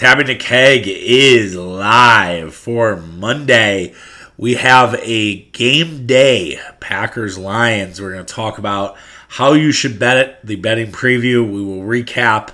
The 0.00 0.36
Keg 0.38 0.84
is 0.86 1.56
live 1.56 2.54
for 2.54 2.94
Monday. 2.98 3.94
We 4.36 4.54
have 4.54 4.94
a 5.02 5.42
game 5.46 6.06
day 6.06 6.60
Packers 6.78 7.36
Lions. 7.36 8.00
We're 8.00 8.12
going 8.12 8.24
to 8.24 8.32
talk 8.32 8.58
about 8.58 8.96
how 9.26 9.54
you 9.54 9.72
should 9.72 9.98
bet 9.98 10.16
it, 10.18 10.46
the 10.46 10.54
betting 10.54 10.92
preview. 10.92 11.44
We 11.44 11.64
will 11.64 11.82
recap 11.82 12.52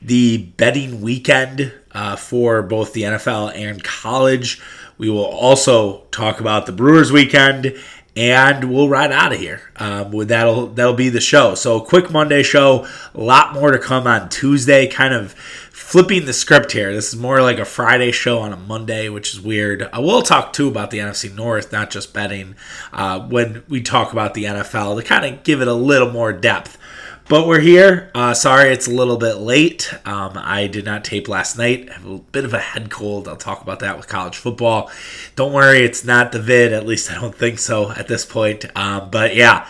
the 0.00 0.38
betting 0.38 1.02
weekend 1.02 1.74
uh, 1.92 2.16
for 2.16 2.62
both 2.62 2.94
the 2.94 3.02
NFL 3.02 3.54
and 3.54 3.84
college. 3.84 4.62
We 4.96 5.10
will 5.10 5.26
also 5.26 6.04
talk 6.12 6.40
about 6.40 6.64
the 6.64 6.72
Brewers 6.72 7.12
weekend 7.12 7.76
and 8.16 8.72
we'll 8.72 8.88
ride 8.88 9.12
out 9.12 9.34
of 9.34 9.38
here. 9.38 9.60
Um, 9.76 10.26
that'll 10.26 10.68
that'll 10.68 10.94
be 10.94 11.10
the 11.10 11.20
show. 11.20 11.54
So 11.54 11.80
quick 11.80 12.10
Monday 12.10 12.42
show. 12.42 12.88
A 13.14 13.20
lot 13.20 13.52
more 13.52 13.70
to 13.70 13.78
come 13.78 14.06
on 14.06 14.30
Tuesday. 14.30 14.86
Kind 14.86 15.12
of 15.12 15.34
flipping 15.86 16.24
the 16.24 16.32
script 16.32 16.72
here. 16.72 16.92
This 16.92 17.14
is 17.14 17.20
more 17.20 17.40
like 17.40 17.60
a 17.60 17.64
Friday 17.64 18.10
show 18.10 18.40
on 18.40 18.52
a 18.52 18.56
Monday, 18.56 19.08
which 19.08 19.32
is 19.32 19.40
weird. 19.40 19.88
I 19.92 20.00
will 20.00 20.20
talk 20.20 20.52
too 20.52 20.66
about 20.66 20.90
the 20.90 20.98
NFC 20.98 21.32
North, 21.32 21.70
not 21.70 21.90
just 21.90 22.12
betting, 22.12 22.56
uh, 22.92 23.20
when 23.20 23.62
we 23.68 23.82
talk 23.82 24.10
about 24.10 24.34
the 24.34 24.46
NFL 24.46 24.96
to 24.96 25.06
kind 25.06 25.24
of 25.24 25.44
give 25.44 25.62
it 25.62 25.68
a 25.68 25.74
little 25.74 26.10
more 26.10 26.32
depth. 26.32 26.76
But 27.28 27.48
we're 27.48 27.60
here. 27.60 28.08
Uh, 28.14 28.34
sorry, 28.34 28.70
it's 28.70 28.86
a 28.86 28.92
little 28.92 29.16
bit 29.16 29.38
late. 29.38 29.92
Um, 30.06 30.34
I 30.36 30.68
did 30.68 30.84
not 30.84 31.04
tape 31.04 31.26
last 31.26 31.58
night. 31.58 31.88
I 31.90 31.94
have 31.94 32.06
a 32.06 32.18
bit 32.18 32.44
of 32.44 32.54
a 32.54 32.60
head 32.60 32.88
cold. 32.88 33.26
I'll 33.26 33.34
talk 33.34 33.62
about 33.62 33.80
that 33.80 33.96
with 33.96 34.06
college 34.06 34.36
football. 34.36 34.92
Don't 35.34 35.52
worry, 35.52 35.80
it's 35.80 36.04
not 36.04 36.30
the 36.30 36.40
vid. 36.40 36.72
At 36.72 36.86
least 36.86 37.10
I 37.10 37.14
don't 37.20 37.34
think 37.34 37.58
so 37.58 37.90
at 37.90 38.06
this 38.06 38.24
point. 38.24 38.64
Um, 38.76 39.10
but 39.10 39.34
yeah, 39.34 39.68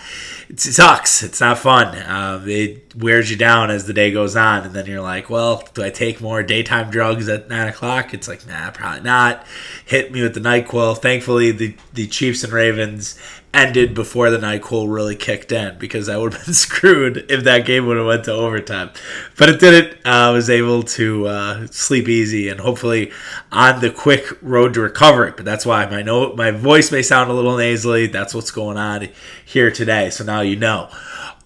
it 0.51 0.61
sucks. 0.61 1.23
It's 1.23 1.41
not 1.41 1.57
fun. 1.57 1.97
Um, 2.07 2.47
it 2.47 2.95
wears 2.95 3.31
you 3.31 3.39
down 3.39 3.71
as 3.71 3.87
the 3.87 3.95
day 3.95 4.13
goes 4.13 4.37
on, 4.37 4.65
and 4.65 4.75
then 4.75 4.85
you're 4.85 5.01
like, 5.01 5.31
well, 5.31 5.67
do 5.73 5.83
I 5.83 5.89
take 5.89 6.21
more 6.21 6.43
daytime 6.43 6.91
drugs 6.91 7.27
at 7.27 7.49
nine 7.49 7.69
o'clock? 7.69 8.13
It's 8.13 8.29
like, 8.29 8.47
nah, 8.47 8.71
probably 8.71 9.01
not. 9.01 9.47
Hit 9.87 10.13
me 10.13 10.21
with 10.21 10.35
the 10.35 10.41
Nyquil. 10.41 10.99
Thankfully, 10.99 11.53
the 11.53 11.75
the 11.95 12.07
Chiefs 12.07 12.45
and 12.45 12.53
Ravens 12.53 13.19
ended 13.57 13.95
before 13.95 14.31
the 14.31 14.39
NyQuil 14.39 14.93
really 14.93 15.17
kicked 15.17 15.51
in 15.51 15.79
because 15.79 16.09
I 16.09 16.17
would 16.17 16.35
have 16.35 16.45
been 16.45 16.55
screwed 16.67 17.31
if 17.31 17.45
that 17.45 17.65
game 17.65 17.87
would 17.87 17.97
have 17.97 18.07
went 18.07 18.25
to 18.25 18.33
overtime. 18.33 18.91
But 19.39 19.49
it 19.49 19.61
didn't. 19.61 19.95
Uh, 20.07 20.29
I 20.29 20.31
was 20.31 20.51
able 20.51 20.83
to 20.83 21.27
uh, 21.27 21.67
sleep 21.69 22.09
easy 22.09 22.49
and 22.49 22.61
hopefully 22.61 23.13
on 23.51 23.81
the 23.81 23.91
quick 23.91 24.27
road 24.43 24.75
to 24.75 24.83
recovery. 24.83 25.33
But 25.35 25.45
that's 25.45 25.65
why 25.65 25.87
my 25.87 26.03
note, 26.03 26.37
my 26.37 26.51
voice 26.51 26.93
may 26.93 27.03
sound 27.03 27.31
a 27.31 27.35
little 27.35 27.57
nasally. 27.57 28.07
That's 28.07 28.35
what's 28.35 28.51
going 28.51 28.77
on 28.77 29.09
here 29.45 29.71
today. 29.71 30.11
So 30.11 30.25
now 30.25 30.43
you 30.43 30.57
know. 30.57 30.89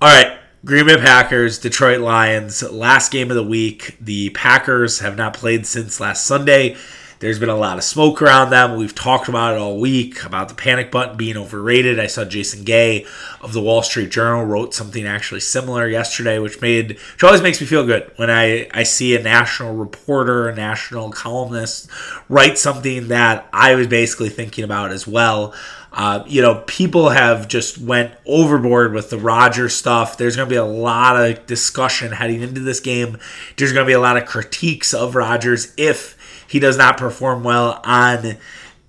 All 0.02 0.08
right. 0.08 0.36
Green 0.62 0.84
Bay 0.84 0.98
Packers, 0.98 1.58
Detroit 1.58 2.00
Lions, 2.00 2.62
last 2.62 3.10
game 3.10 3.30
of 3.30 3.34
the 3.34 3.42
week. 3.42 3.96
The 3.98 4.28
Packers 4.30 4.98
have 4.98 5.16
not 5.16 5.32
played 5.32 5.64
since 5.64 6.00
last 6.00 6.26
Sunday. 6.26 6.76
There's 7.20 7.38
been 7.38 7.50
a 7.50 7.56
lot 7.56 7.76
of 7.76 7.84
smoke 7.84 8.22
around 8.22 8.48
them. 8.48 8.78
We've 8.78 8.94
talked 8.94 9.28
about 9.28 9.54
it 9.54 9.58
all 9.58 9.78
week 9.78 10.24
about 10.24 10.48
the 10.48 10.54
panic 10.54 10.90
button 10.90 11.18
being 11.18 11.36
overrated. 11.36 12.00
I 12.00 12.06
saw 12.06 12.24
Jason 12.24 12.64
Gay 12.64 13.04
of 13.42 13.52
the 13.52 13.60
Wall 13.60 13.82
Street 13.82 14.10
Journal 14.10 14.46
wrote 14.46 14.72
something 14.72 15.06
actually 15.06 15.40
similar 15.40 15.86
yesterday, 15.86 16.38
which 16.38 16.62
made 16.62 16.92
which 17.12 17.22
always 17.22 17.42
makes 17.42 17.60
me 17.60 17.66
feel 17.66 17.84
good 17.84 18.10
when 18.16 18.30
I 18.30 18.68
I 18.72 18.84
see 18.84 19.14
a 19.14 19.22
national 19.22 19.74
reporter, 19.74 20.48
a 20.48 20.54
national 20.54 21.10
columnist 21.10 21.90
write 22.30 22.56
something 22.56 23.08
that 23.08 23.46
I 23.52 23.74
was 23.74 23.86
basically 23.86 24.30
thinking 24.30 24.64
about 24.64 24.90
as 24.90 25.06
well. 25.06 25.52
Uh, 25.92 26.22
you 26.26 26.40
know, 26.40 26.62
people 26.66 27.10
have 27.10 27.48
just 27.48 27.76
went 27.76 28.14
overboard 28.24 28.94
with 28.94 29.10
the 29.10 29.18
Rodgers 29.18 29.74
stuff. 29.74 30.16
There's 30.16 30.36
going 30.36 30.48
to 30.48 30.52
be 30.52 30.56
a 30.56 30.64
lot 30.64 31.22
of 31.22 31.44
discussion 31.46 32.12
heading 32.12 32.40
into 32.40 32.60
this 32.60 32.80
game. 32.80 33.18
There's 33.56 33.72
going 33.74 33.84
to 33.84 33.90
be 33.90 33.94
a 33.94 34.00
lot 34.00 34.16
of 34.16 34.24
critiques 34.24 34.94
of 34.94 35.16
Rodgers 35.16 35.74
if 35.76 36.16
he 36.50 36.58
does 36.58 36.76
not 36.76 36.98
perform 36.98 37.44
well 37.44 37.80
on 37.84 38.36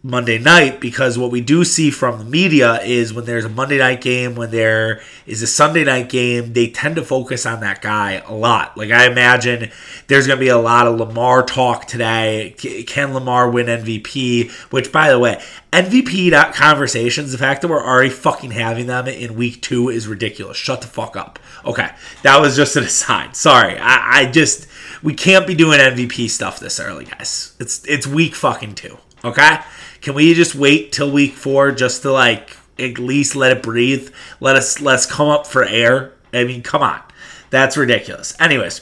Monday 0.03 0.39
night 0.39 0.79
because 0.79 1.15
what 1.15 1.29
we 1.29 1.41
do 1.41 1.63
see 1.63 1.91
from 1.91 2.17
the 2.17 2.25
media 2.25 2.81
is 2.81 3.13
when 3.13 3.25
there's 3.25 3.45
a 3.45 3.49
Monday 3.49 3.77
night 3.77 4.01
game, 4.01 4.33
when 4.33 4.49
there 4.49 4.99
is 5.27 5.43
a 5.43 5.47
Sunday 5.47 5.83
night 5.83 6.09
game, 6.09 6.53
they 6.53 6.67
tend 6.67 6.95
to 6.95 7.03
focus 7.03 7.45
on 7.45 7.59
that 7.59 7.83
guy 7.83 8.13
a 8.25 8.33
lot. 8.33 8.75
Like 8.75 8.89
I 8.89 9.05
imagine 9.05 9.71
there's 10.07 10.25
going 10.25 10.39
to 10.39 10.43
be 10.43 10.49
a 10.49 10.57
lot 10.57 10.87
of 10.87 10.97
Lamar 10.97 11.43
talk 11.43 11.85
today. 11.85 12.55
Can 12.57 13.13
Lamar 13.13 13.47
win 13.51 13.67
MVP? 13.67 14.49
Which, 14.71 14.91
by 14.91 15.11
the 15.11 15.19
way, 15.19 15.39
MVP 15.71 16.31
conversations, 16.53 17.31
the 17.31 17.37
fact 17.37 17.61
that 17.61 17.67
we're 17.67 17.85
already 17.85 18.09
fucking 18.09 18.51
having 18.51 18.87
them 18.87 19.07
in 19.07 19.35
week 19.35 19.61
two 19.61 19.89
is 19.89 20.07
ridiculous. 20.07 20.57
Shut 20.57 20.81
the 20.81 20.87
fuck 20.87 21.15
up. 21.15 21.37
Okay, 21.63 21.89
that 22.23 22.41
was 22.41 22.55
just 22.55 22.75
an 22.75 22.85
aside. 22.85 23.35
Sorry, 23.35 23.77
I, 23.77 24.21
I 24.21 24.31
just 24.31 24.67
we 25.03 25.13
can't 25.13 25.45
be 25.45 25.53
doing 25.53 25.79
MVP 25.79 26.27
stuff 26.31 26.59
this 26.59 26.79
early, 26.79 27.05
guys. 27.05 27.55
It's 27.59 27.85
it's 27.85 28.07
week 28.07 28.33
fucking 28.33 28.73
two. 28.73 28.97
Okay, 29.23 29.59
can 30.01 30.13
we 30.15 30.33
just 30.33 30.55
wait 30.55 30.91
till 30.91 31.11
week 31.11 31.33
four 31.33 31.71
just 31.71 32.01
to 32.01 32.11
like 32.11 32.57
at 32.77 32.97
least 32.99 33.35
let 33.35 33.55
it 33.55 33.63
breathe? 33.63 34.09
Let 34.39 34.55
us 34.55 34.81
let's 34.81 35.05
come 35.05 35.29
up 35.29 35.47
for 35.47 35.63
air. 35.63 36.13
I 36.33 36.43
mean, 36.43 36.63
come 36.63 36.81
on, 36.81 37.01
that's 37.49 37.77
ridiculous. 37.77 38.35
Anyways, 38.39 38.79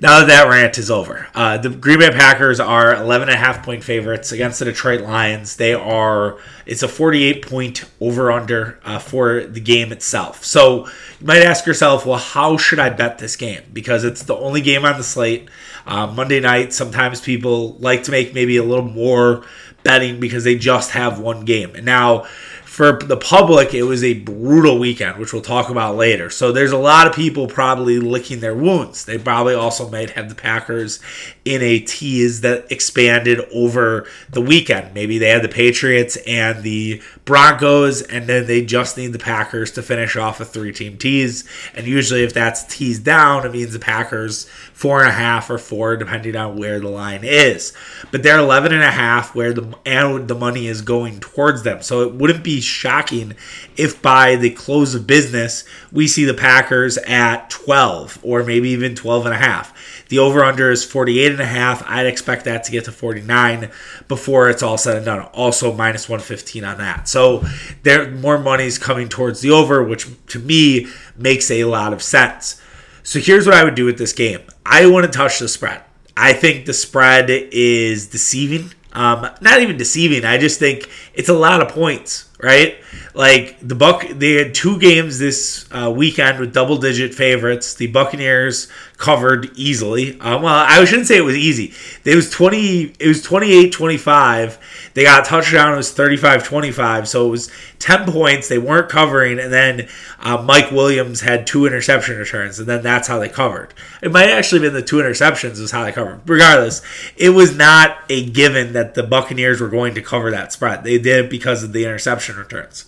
now 0.00 0.20
that 0.20 0.28
that 0.28 0.48
rant 0.48 0.78
is 0.78 0.90
over, 0.90 1.28
uh, 1.34 1.58
the 1.58 1.70
Green 1.70 2.00
Bay 2.00 2.10
Packers 2.10 2.60
are 2.60 2.94
11 2.94 3.28
and 3.28 3.36
a 3.36 3.38
half 3.38 3.64
point 3.64 3.84
favorites 3.84 4.32
against 4.32 4.58
the 4.58 4.64
Detroit 4.64 5.02
Lions. 5.02 5.56
They 5.56 5.72
are, 5.72 6.38
it's 6.66 6.82
a 6.82 6.88
48 6.88 7.46
point 7.46 7.84
over 8.00 8.32
under 8.32 8.80
uh, 8.84 8.98
for 8.98 9.44
the 9.44 9.60
game 9.60 9.92
itself. 9.92 10.44
So 10.44 10.86
you 11.20 11.26
might 11.26 11.42
ask 11.42 11.66
yourself, 11.66 12.04
well, 12.06 12.18
how 12.18 12.56
should 12.56 12.78
I 12.78 12.90
bet 12.90 13.18
this 13.18 13.36
game? 13.36 13.62
Because 13.72 14.04
it's 14.04 14.24
the 14.24 14.36
only 14.36 14.60
game 14.60 14.84
on 14.84 14.96
the 14.96 15.04
slate. 15.04 15.48
Uh, 15.86 16.06
Monday 16.06 16.40
night, 16.40 16.72
sometimes 16.72 17.20
people 17.20 17.74
like 17.74 18.04
to 18.04 18.10
make 18.10 18.34
maybe 18.34 18.56
a 18.56 18.62
little 18.64 18.84
more 18.84 19.44
betting 19.84 20.18
because 20.18 20.42
they 20.44 20.56
just 20.56 20.90
have 20.92 21.20
one 21.20 21.44
game. 21.44 21.74
And 21.74 21.84
now, 21.84 22.26
for 22.74 22.98
the 22.98 23.16
public, 23.16 23.72
it 23.72 23.84
was 23.84 24.02
a 24.02 24.14
brutal 24.14 24.80
weekend, 24.80 25.20
which 25.20 25.32
we'll 25.32 25.40
talk 25.40 25.70
about 25.70 25.94
later. 25.94 26.28
So 26.28 26.50
there's 26.50 26.72
a 26.72 26.76
lot 26.76 27.06
of 27.06 27.14
people 27.14 27.46
probably 27.46 28.00
licking 28.00 28.40
their 28.40 28.52
wounds. 28.56 29.04
They 29.04 29.16
probably 29.16 29.54
also 29.54 29.88
might 29.88 30.10
have 30.10 30.28
the 30.28 30.34
Packers 30.34 30.98
in 31.44 31.62
a 31.62 31.78
tease 31.78 32.40
that 32.40 32.72
expanded 32.72 33.38
over 33.54 34.08
the 34.28 34.40
weekend. 34.40 34.92
Maybe 34.92 35.18
they 35.18 35.28
had 35.28 35.42
the 35.42 35.48
Patriots 35.48 36.16
and 36.26 36.64
the 36.64 37.00
Broncos, 37.24 38.02
and 38.02 38.26
then 38.26 38.48
they 38.48 38.64
just 38.64 38.96
need 38.96 39.12
the 39.12 39.20
Packers 39.20 39.70
to 39.72 39.82
finish 39.82 40.16
off 40.16 40.40
a 40.40 40.44
three 40.44 40.72
team 40.72 40.98
tease. 40.98 41.44
And 41.76 41.86
usually, 41.86 42.24
if 42.24 42.34
that's 42.34 42.64
teased 42.64 43.04
down, 43.04 43.46
it 43.46 43.52
means 43.52 43.72
the 43.72 43.78
Packers 43.78 44.48
four 44.74 45.00
and 45.00 45.08
a 45.08 45.12
half 45.12 45.48
or 45.48 45.56
four, 45.56 45.96
depending 45.96 46.34
on 46.34 46.56
where 46.56 46.80
the 46.80 46.88
line 46.88 47.22
is. 47.22 47.72
But 48.10 48.24
they're 48.24 48.40
11 48.40 48.72
and 48.72 48.82
a 48.82 48.90
half 48.90 49.34
where 49.34 49.52
the 49.52 49.72
and 49.86 50.26
the 50.26 50.34
money 50.34 50.66
is 50.66 50.82
going 50.82 51.20
towards 51.20 51.62
them. 51.62 51.80
So 51.80 52.02
it 52.02 52.14
wouldn't 52.14 52.42
be 52.42 52.60
shocking 52.60 53.34
if 53.76 54.02
by 54.02 54.34
the 54.34 54.50
close 54.50 54.94
of 54.94 55.06
business 55.06 55.64
we 55.92 56.08
see 56.08 56.24
the 56.24 56.34
Packers 56.34 56.98
at 56.98 57.48
12 57.50 58.18
or 58.24 58.42
maybe 58.42 58.68
even 58.70 58.96
12 58.96 59.26
and 59.26 59.34
a 59.34 59.38
half. 59.38 59.72
The 60.08 60.18
over 60.18 60.44
under 60.44 60.70
is 60.70 60.84
48 60.84 61.32
and 61.32 61.40
a 61.40 61.46
half. 61.46 61.82
I'd 61.86 62.06
expect 62.06 62.44
that 62.44 62.64
to 62.64 62.72
get 62.72 62.84
to 62.86 62.92
49 62.92 63.70
before 64.08 64.50
it's 64.50 64.62
all 64.62 64.76
said 64.76 64.96
and 64.96 65.06
done. 65.06 65.20
Also 65.32 65.72
minus 65.72 66.08
115 66.08 66.64
on 66.64 66.78
that. 66.78 67.08
So 67.08 67.44
there 67.84 68.10
more 68.10 68.38
money 68.38 68.64
is 68.64 68.76
coming 68.76 69.08
towards 69.08 69.40
the 69.40 69.52
over, 69.52 69.84
which 69.84 70.08
to 70.26 70.40
me 70.40 70.88
makes 71.16 71.48
a 71.50 71.64
lot 71.64 71.92
of 71.92 72.02
sense. 72.02 72.60
So 73.06 73.20
here's 73.20 73.44
what 73.46 73.54
I 73.54 73.62
would 73.64 73.74
do 73.74 73.84
with 73.84 73.98
this 73.98 74.14
game. 74.14 74.40
I 74.64 74.86
want 74.86 75.04
to 75.04 75.12
touch 75.12 75.38
the 75.38 75.46
spread. 75.46 75.82
I 76.16 76.32
think 76.32 76.64
the 76.64 76.72
spread 76.72 77.28
is 77.28 78.06
deceiving. 78.06 78.72
Um, 78.94 79.28
not 79.42 79.60
even 79.60 79.76
deceiving. 79.76 80.24
I 80.24 80.38
just 80.38 80.58
think 80.58 80.88
it's 81.12 81.28
a 81.28 81.34
lot 81.34 81.60
of 81.60 81.68
points, 81.68 82.30
right? 82.40 82.76
Like 83.12 83.58
the 83.60 83.74
Buck, 83.74 84.06
they 84.08 84.34
had 84.34 84.54
two 84.54 84.78
games 84.78 85.18
this 85.18 85.68
uh, 85.70 85.92
weekend 85.94 86.38
with 86.38 86.54
double-digit 86.54 87.14
favorites. 87.14 87.74
The 87.74 87.88
Buccaneers 87.88 88.68
covered 88.96 89.50
easily. 89.56 90.18
Um, 90.20 90.42
well, 90.42 90.54
I 90.54 90.84
shouldn't 90.84 91.08
say 91.08 91.16
it 91.16 91.22
was 91.22 91.36
easy. 91.36 91.74
It 92.04 92.14
was 92.14 92.30
20. 92.30 92.94
It 92.98 93.06
was 93.06 93.26
28-25. 93.26 94.58
They 94.94 95.02
got 95.02 95.26
a 95.26 95.28
touchdown. 95.28 95.74
It 95.74 95.76
was 95.76 95.92
35-25. 95.92 97.06
So 97.06 97.26
it 97.26 97.30
was 97.30 97.50
10 97.80 98.10
points. 98.10 98.48
They 98.48 98.58
weren't 98.58 98.88
covering, 98.88 99.38
and 99.38 99.52
then 99.52 99.88
uh, 100.20 100.42
Mike 100.42 100.70
Williams 100.70 101.20
had 101.20 101.46
two 101.46 101.66
interception 101.66 102.16
returns, 102.16 102.58
and 102.58 102.68
then 102.68 102.82
that's 102.82 103.08
how 103.08 103.18
they 103.18 103.28
covered. 103.28 103.74
It 104.00 104.12
might 104.12 104.30
actually 104.30 104.60
been 104.60 104.74
the 104.74 104.82
two 104.82 104.96
interceptions 104.96 105.58
is 105.58 105.70
how 105.70 105.84
they 105.84 105.92
covered. 105.92 106.20
Regardless, 106.28 106.80
it 107.16 107.30
was 107.30 107.56
not 107.56 107.98
a 108.08 108.24
given 108.30 108.72
that 108.74 108.94
the 108.94 109.02
Buccaneers 109.02 109.60
were 109.60 109.68
going 109.68 109.94
to 109.96 110.02
cover 110.02 110.30
that 110.30 110.52
spread. 110.52 110.84
They 110.84 110.98
did 110.98 111.26
it 111.26 111.30
because 111.30 111.62
of 111.62 111.72
the 111.72 111.84
interception 111.84 112.36
returns. 112.36 112.86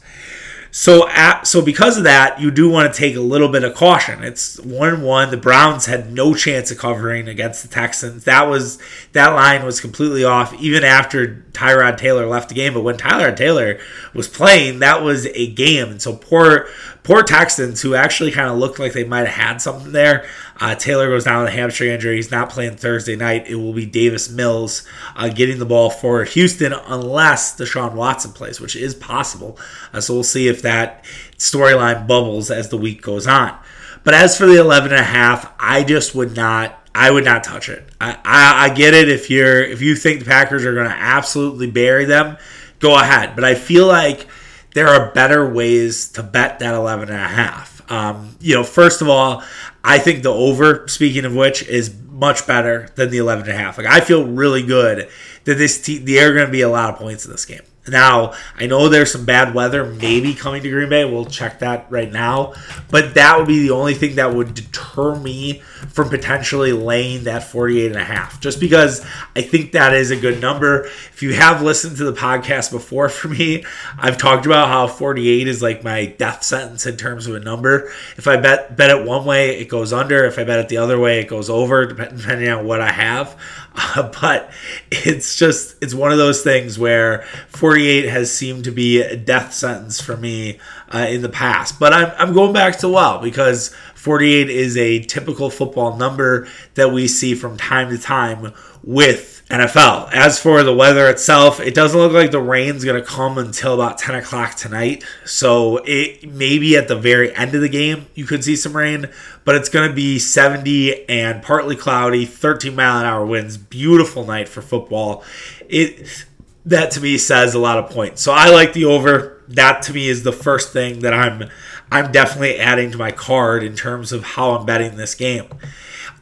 So, 0.78 1.08
at, 1.08 1.46
so 1.46 1.62
because 1.62 1.96
of 1.96 2.04
that, 2.04 2.38
you 2.38 2.50
do 2.50 2.68
want 2.68 2.92
to 2.92 2.98
take 3.00 3.16
a 3.16 3.20
little 3.20 3.48
bit 3.48 3.64
of 3.64 3.74
caution. 3.74 4.22
It's 4.22 4.60
one 4.60 5.00
one. 5.00 5.30
The 5.30 5.38
Browns 5.38 5.86
had 5.86 6.12
no 6.12 6.34
chance 6.34 6.70
of 6.70 6.76
covering 6.76 7.28
against 7.28 7.62
the 7.62 7.68
Texans. 7.68 8.24
That 8.24 8.42
was 8.42 8.78
that 9.12 9.28
line 9.28 9.64
was 9.64 9.80
completely 9.80 10.22
off 10.22 10.52
even 10.60 10.84
after 10.84 11.42
Tyrod 11.52 11.96
Taylor 11.96 12.26
left 12.26 12.50
the 12.50 12.54
game. 12.54 12.74
But 12.74 12.82
when 12.82 12.98
Tyrod 12.98 13.36
Taylor 13.36 13.78
was 14.12 14.28
playing, 14.28 14.80
that 14.80 15.02
was 15.02 15.24
a 15.28 15.50
game. 15.50 15.88
And 15.88 16.02
so 16.02 16.14
poor 16.14 16.68
poor 17.02 17.22
Texans, 17.22 17.80
who 17.80 17.94
actually 17.94 18.30
kind 18.30 18.50
of 18.50 18.58
looked 18.58 18.78
like 18.78 18.92
they 18.92 19.04
might 19.04 19.26
have 19.26 19.46
had 19.46 19.62
something 19.62 19.92
there. 19.92 20.28
Uh, 20.58 20.74
Taylor 20.74 21.08
goes 21.08 21.24
down 21.24 21.44
with 21.44 21.52
a 21.52 21.56
hamstring 21.56 21.90
injury. 21.90 22.16
He's 22.16 22.30
not 22.30 22.50
playing 22.50 22.76
Thursday 22.76 23.16
night. 23.16 23.46
It 23.46 23.56
will 23.56 23.72
be 23.72 23.86
Davis 23.86 24.30
Mills 24.30 24.86
uh, 25.14 25.28
getting 25.28 25.58
the 25.58 25.66
ball 25.66 25.90
for 25.90 26.24
Houston 26.24 26.72
unless 26.72 27.56
Deshaun 27.56 27.92
Watson 27.94 28.32
plays, 28.32 28.60
which 28.60 28.74
is 28.76 28.94
possible. 28.94 29.58
Uh, 29.92 30.00
so 30.00 30.14
we'll 30.14 30.24
see 30.24 30.48
if 30.48 30.62
that 30.62 31.04
storyline 31.36 32.06
bubbles 32.06 32.50
as 32.50 32.70
the 32.70 32.78
week 32.78 33.02
goes 33.02 33.26
on. 33.26 33.56
But 34.04 34.14
as 34.14 34.38
for 34.38 34.46
the 34.46 34.60
11 34.60 34.92
and 34.92 35.00
a 35.00 35.04
half, 35.04 35.52
I 35.58 35.82
just 35.82 36.14
would 36.14 36.36
not 36.36 36.82
I 36.94 37.10
would 37.10 37.26
not 37.26 37.44
touch 37.44 37.68
it. 37.68 37.86
I, 38.00 38.12
I, 38.24 38.64
I, 38.64 38.74
get 38.74 38.94
it 38.94 39.10
if 39.10 39.28
you're 39.28 39.62
if 39.62 39.82
you 39.82 39.94
think 39.94 40.20
the 40.20 40.24
Packers 40.24 40.64
are 40.64 40.72
going 40.72 40.88
to 40.88 40.96
absolutely 40.96 41.70
bury 41.70 42.06
them, 42.06 42.38
go 42.78 42.98
ahead. 42.98 43.34
But 43.34 43.44
I 43.44 43.54
feel 43.54 43.86
like 43.86 44.26
there 44.72 44.88
are 44.88 45.10
better 45.12 45.46
ways 45.46 46.08
to 46.12 46.22
bet 46.22 46.60
that 46.60 46.74
11 46.74 47.10
and 47.10 47.18
a 47.18 47.28
half. 47.28 47.75
Um, 47.88 48.36
you 48.40 48.54
know, 48.54 48.64
first 48.64 49.02
of 49.02 49.08
all, 49.08 49.42
I 49.84 49.98
think 49.98 50.22
the 50.22 50.32
over, 50.32 50.86
speaking 50.88 51.24
of 51.24 51.34
which, 51.34 51.62
is 51.62 51.94
much 52.10 52.46
better 52.46 52.88
than 52.96 53.10
the 53.10 53.18
11 53.18 53.44
and 53.44 53.52
a 53.52 53.56
half. 53.56 53.78
Like 53.78 53.86
I 53.86 54.00
feel 54.00 54.26
really 54.26 54.62
good 54.62 55.08
that 55.44 55.54
this 55.54 55.80
team, 55.80 56.04
there 56.04 56.30
are 56.30 56.34
going 56.34 56.46
to 56.46 56.52
be 56.52 56.62
a 56.62 56.68
lot 56.68 56.90
of 56.90 56.98
points 56.98 57.24
in 57.24 57.30
this 57.30 57.44
game. 57.44 57.62
Now, 57.88 58.34
I 58.56 58.66
know 58.66 58.88
there's 58.88 59.12
some 59.12 59.24
bad 59.24 59.54
weather 59.54 59.84
maybe 59.84 60.34
coming 60.34 60.62
to 60.62 60.70
Green 60.70 60.88
Bay. 60.88 61.04
We'll 61.04 61.26
check 61.26 61.60
that 61.60 61.86
right 61.90 62.10
now. 62.10 62.54
But 62.90 63.14
that 63.14 63.38
would 63.38 63.46
be 63.46 63.60
the 63.60 63.70
only 63.72 63.94
thing 63.94 64.16
that 64.16 64.34
would 64.34 64.54
deter 64.54 65.14
me 65.16 65.62
from 65.92 66.08
potentially 66.08 66.72
laying 66.72 67.24
that 67.24 67.44
48 67.44 67.86
and 67.86 68.00
a 68.00 68.04
half. 68.04 68.40
Just 68.40 68.60
because 68.60 69.04
I 69.34 69.42
think 69.42 69.72
that 69.72 69.94
is 69.94 70.10
a 70.10 70.16
good 70.16 70.40
number. 70.40 70.84
If 70.84 71.22
you 71.22 71.34
have 71.34 71.62
listened 71.62 71.96
to 71.98 72.04
the 72.04 72.12
podcast 72.12 72.70
before 72.70 73.08
for 73.08 73.28
me, 73.28 73.64
I've 73.98 74.18
talked 74.18 74.46
about 74.46 74.68
how 74.68 74.86
48 74.86 75.48
is 75.48 75.62
like 75.62 75.84
my 75.84 76.06
death 76.06 76.42
sentence 76.42 76.86
in 76.86 76.96
terms 76.96 77.26
of 77.26 77.34
a 77.34 77.40
number. 77.40 77.90
If 78.16 78.26
I 78.26 78.36
bet 78.36 78.76
bet 78.76 78.90
it 78.90 79.06
one 79.06 79.24
way, 79.24 79.58
it 79.58 79.68
goes 79.68 79.92
under. 79.92 80.24
If 80.24 80.38
I 80.38 80.44
bet 80.44 80.58
it 80.58 80.68
the 80.68 80.78
other 80.78 80.98
way, 80.98 81.20
it 81.20 81.28
goes 81.28 81.48
over, 81.50 81.86
depending 81.86 82.48
on 82.48 82.66
what 82.66 82.80
I 82.80 82.90
have. 82.90 83.36
Uh, 83.74 84.10
but 84.20 84.50
it's 84.90 85.36
just 85.36 85.76
it's 85.82 85.94
one 85.94 86.12
of 86.12 86.18
those 86.18 86.42
things 86.42 86.78
where 86.78 87.22
48 87.48 87.75
has 87.76 88.32
seemed 88.32 88.64
to 88.64 88.72
be 88.72 89.00
a 89.00 89.16
death 89.16 89.52
sentence 89.52 90.00
for 90.00 90.16
me 90.16 90.58
uh, 90.92 91.06
in 91.08 91.22
the 91.22 91.28
past. 91.28 91.78
But 91.78 91.92
I'm, 91.92 92.12
I'm 92.18 92.34
going 92.34 92.52
back 92.52 92.78
to 92.78 92.88
well 92.88 93.20
because 93.20 93.74
48 93.94 94.48
is 94.48 94.76
a 94.76 95.00
typical 95.00 95.50
football 95.50 95.96
number 95.96 96.48
that 96.74 96.92
we 96.92 97.08
see 97.08 97.34
from 97.34 97.56
time 97.56 97.90
to 97.90 97.98
time 97.98 98.52
with 98.82 99.42
NFL. 99.50 100.12
As 100.12 100.38
for 100.38 100.62
the 100.62 100.74
weather 100.74 101.08
itself, 101.08 101.60
it 101.60 101.74
doesn't 101.74 101.98
look 101.98 102.12
like 102.12 102.30
the 102.30 102.40
rain's 102.40 102.84
going 102.84 103.00
to 103.00 103.06
come 103.06 103.36
until 103.36 103.74
about 103.74 103.98
10 103.98 104.14
o'clock 104.14 104.54
tonight. 104.54 105.04
So 105.24 105.78
it 105.84 106.28
maybe 106.28 106.76
at 106.76 106.88
the 106.88 106.96
very 106.96 107.34
end 107.34 107.54
of 107.54 107.60
the 107.60 107.68
game 107.68 108.06
you 108.14 108.26
could 108.26 108.44
see 108.44 108.56
some 108.56 108.76
rain, 108.76 109.10
but 109.44 109.54
it's 109.54 109.68
going 109.68 109.88
to 109.88 109.94
be 109.94 110.18
70 110.18 111.08
and 111.08 111.42
partly 111.42 111.76
cloudy, 111.76 112.26
13 112.26 112.74
mile 112.74 113.00
an 113.00 113.06
hour 113.06 113.26
winds. 113.26 113.56
Beautiful 113.56 114.24
night 114.24 114.48
for 114.48 114.62
football. 114.62 115.24
It 115.68 116.26
that 116.66 116.90
to 116.90 117.00
me 117.00 117.16
says 117.16 117.54
a 117.54 117.58
lot 117.58 117.78
of 117.78 117.90
points. 117.90 118.20
So 118.20 118.32
I 118.32 118.50
like 118.50 118.72
the 118.72 118.84
over. 118.84 119.42
That 119.48 119.82
to 119.82 119.94
me 119.94 120.08
is 120.08 120.24
the 120.24 120.32
first 120.32 120.72
thing 120.72 121.00
that 121.00 121.14
I'm 121.14 121.48
I'm 121.90 122.12
definitely 122.12 122.58
adding 122.58 122.90
to 122.90 122.98
my 122.98 123.12
card 123.12 123.62
in 123.62 123.76
terms 123.76 124.12
of 124.12 124.24
how 124.24 124.50
I'm 124.50 124.66
betting 124.66 124.96
this 124.96 125.14
game. 125.14 125.48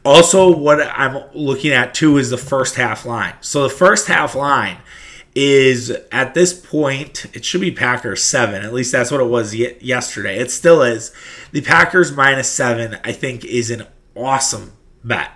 Also, 0.05 0.55
what 0.55 0.79
I'm 0.81 1.23
looking 1.33 1.71
at 1.71 1.95
too 1.95 2.17
is 2.17 2.29
the 2.29 2.37
first 2.37 2.75
half 2.75 3.05
line. 3.05 3.33
So 3.41 3.63
the 3.63 3.69
first 3.69 4.07
half 4.07 4.35
line 4.35 4.77
is 5.33 5.89
at 6.11 6.35
this 6.35 6.53
point, 6.53 7.25
it 7.33 7.43
should 7.43 7.61
be 7.61 7.71
Packers 7.71 8.23
seven. 8.23 8.63
At 8.63 8.71
least 8.71 8.91
that's 8.91 9.09
what 9.09 9.19
it 9.19 9.25
was 9.25 9.55
yesterday. 9.55 10.37
It 10.37 10.51
still 10.51 10.83
is. 10.83 11.11
The 11.51 11.61
Packers 11.61 12.11
minus 12.11 12.49
seven, 12.49 12.99
I 13.03 13.11
think, 13.11 13.43
is 13.43 13.71
an 13.71 13.87
awesome 14.15 14.73
bet. 15.03 15.31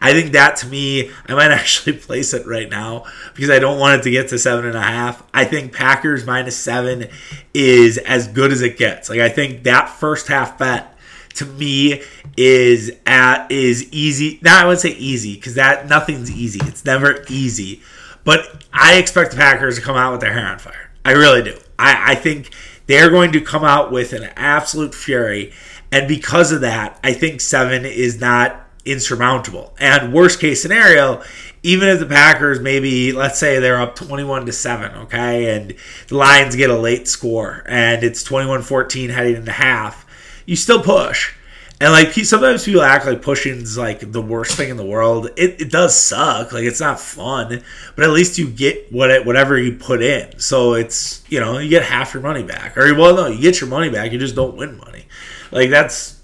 I 0.00 0.12
think 0.12 0.32
that 0.32 0.56
to 0.56 0.66
me, 0.66 1.10
I 1.26 1.34
might 1.34 1.50
actually 1.50 1.94
place 1.94 2.32
it 2.34 2.46
right 2.46 2.68
now 2.68 3.04
because 3.34 3.50
I 3.50 3.58
don't 3.58 3.78
want 3.78 4.00
it 4.00 4.04
to 4.04 4.10
get 4.10 4.28
to 4.28 4.38
seven 4.38 4.66
and 4.66 4.76
a 4.76 4.82
half. 4.82 5.22
I 5.34 5.44
think 5.44 5.72
Packers 5.72 6.26
minus 6.26 6.56
seven 6.56 7.08
is 7.54 7.98
as 7.98 8.28
good 8.28 8.52
as 8.52 8.62
it 8.62 8.76
gets. 8.76 9.08
Like 9.10 9.20
I 9.20 9.28
think 9.28 9.64
that 9.64 9.88
first 9.88 10.28
half 10.28 10.58
bet 10.58 10.96
to 11.34 11.46
me 11.46 12.02
is 12.36 12.92
at 13.06 13.50
is 13.50 13.92
easy. 13.92 14.38
Now 14.42 14.62
I 14.62 14.66
would 14.66 14.80
say 14.80 14.90
easy 14.90 15.34
because 15.34 15.54
that 15.54 15.88
nothing's 15.88 16.30
easy. 16.30 16.60
It's 16.64 16.84
never 16.84 17.24
easy. 17.28 17.82
But 18.24 18.64
I 18.72 18.98
expect 18.98 19.30
the 19.30 19.36
Packers 19.36 19.76
to 19.76 19.82
come 19.82 19.96
out 19.96 20.12
with 20.12 20.20
their 20.20 20.32
hair 20.32 20.46
on 20.46 20.58
fire. 20.58 20.90
I 21.04 21.12
really 21.12 21.42
do. 21.42 21.56
I, 21.78 22.12
I 22.12 22.14
think 22.14 22.50
they're 22.86 23.10
going 23.10 23.32
to 23.32 23.40
come 23.40 23.64
out 23.64 23.90
with 23.90 24.12
an 24.12 24.24
absolute 24.36 24.94
fury. 24.94 25.52
And 25.90 26.06
because 26.06 26.52
of 26.52 26.60
that, 26.60 26.98
I 27.02 27.14
think 27.14 27.40
seven 27.40 27.86
is 27.86 28.20
not 28.20 28.67
insurmountable. 28.90 29.74
And 29.78 30.12
worst 30.12 30.40
case 30.40 30.62
scenario, 30.62 31.22
even 31.62 31.88
if 31.88 31.98
the 31.98 32.06
Packers 32.06 32.60
maybe 32.60 33.12
let's 33.12 33.38
say 33.38 33.58
they're 33.58 33.80
up 33.80 33.96
21 33.96 34.46
to 34.46 34.52
7, 34.52 34.92
okay, 35.02 35.56
and 35.56 35.74
the 36.08 36.16
Lions 36.16 36.56
get 36.56 36.70
a 36.70 36.78
late 36.78 37.08
score 37.08 37.64
and 37.66 38.02
it's 38.02 38.26
21-14 38.26 39.10
heading 39.10 39.36
into 39.36 39.52
half, 39.52 40.06
you 40.46 40.56
still 40.56 40.82
push. 40.82 41.34
And 41.80 41.92
like 41.92 42.12
sometimes 42.12 42.64
people 42.64 42.82
act 42.82 43.06
like 43.06 43.22
pushing 43.22 43.54
is 43.58 43.78
like 43.78 44.10
the 44.10 44.20
worst 44.20 44.56
thing 44.56 44.68
in 44.68 44.76
the 44.76 44.84
world. 44.84 45.26
It, 45.36 45.60
it 45.60 45.70
does 45.70 45.98
suck. 45.98 46.52
Like 46.52 46.64
it's 46.64 46.80
not 46.80 46.98
fun, 46.98 47.62
but 47.94 48.04
at 48.04 48.10
least 48.10 48.36
you 48.36 48.50
get 48.50 48.92
what 48.92 49.12
it, 49.12 49.24
whatever 49.24 49.56
you 49.56 49.76
put 49.76 50.02
in. 50.02 50.40
So 50.40 50.74
it's 50.74 51.22
you 51.28 51.38
know 51.38 51.58
you 51.58 51.68
get 51.68 51.84
half 51.84 52.14
your 52.14 52.22
money 52.22 52.42
back, 52.42 52.76
or 52.76 52.92
well 52.96 53.14
no, 53.14 53.26
you 53.28 53.40
get 53.40 53.60
your 53.60 53.70
money 53.70 53.90
back. 53.90 54.10
You 54.10 54.18
just 54.18 54.34
don't 54.34 54.56
win 54.56 54.76
money. 54.78 55.06
Like 55.52 55.70
that's 55.70 56.17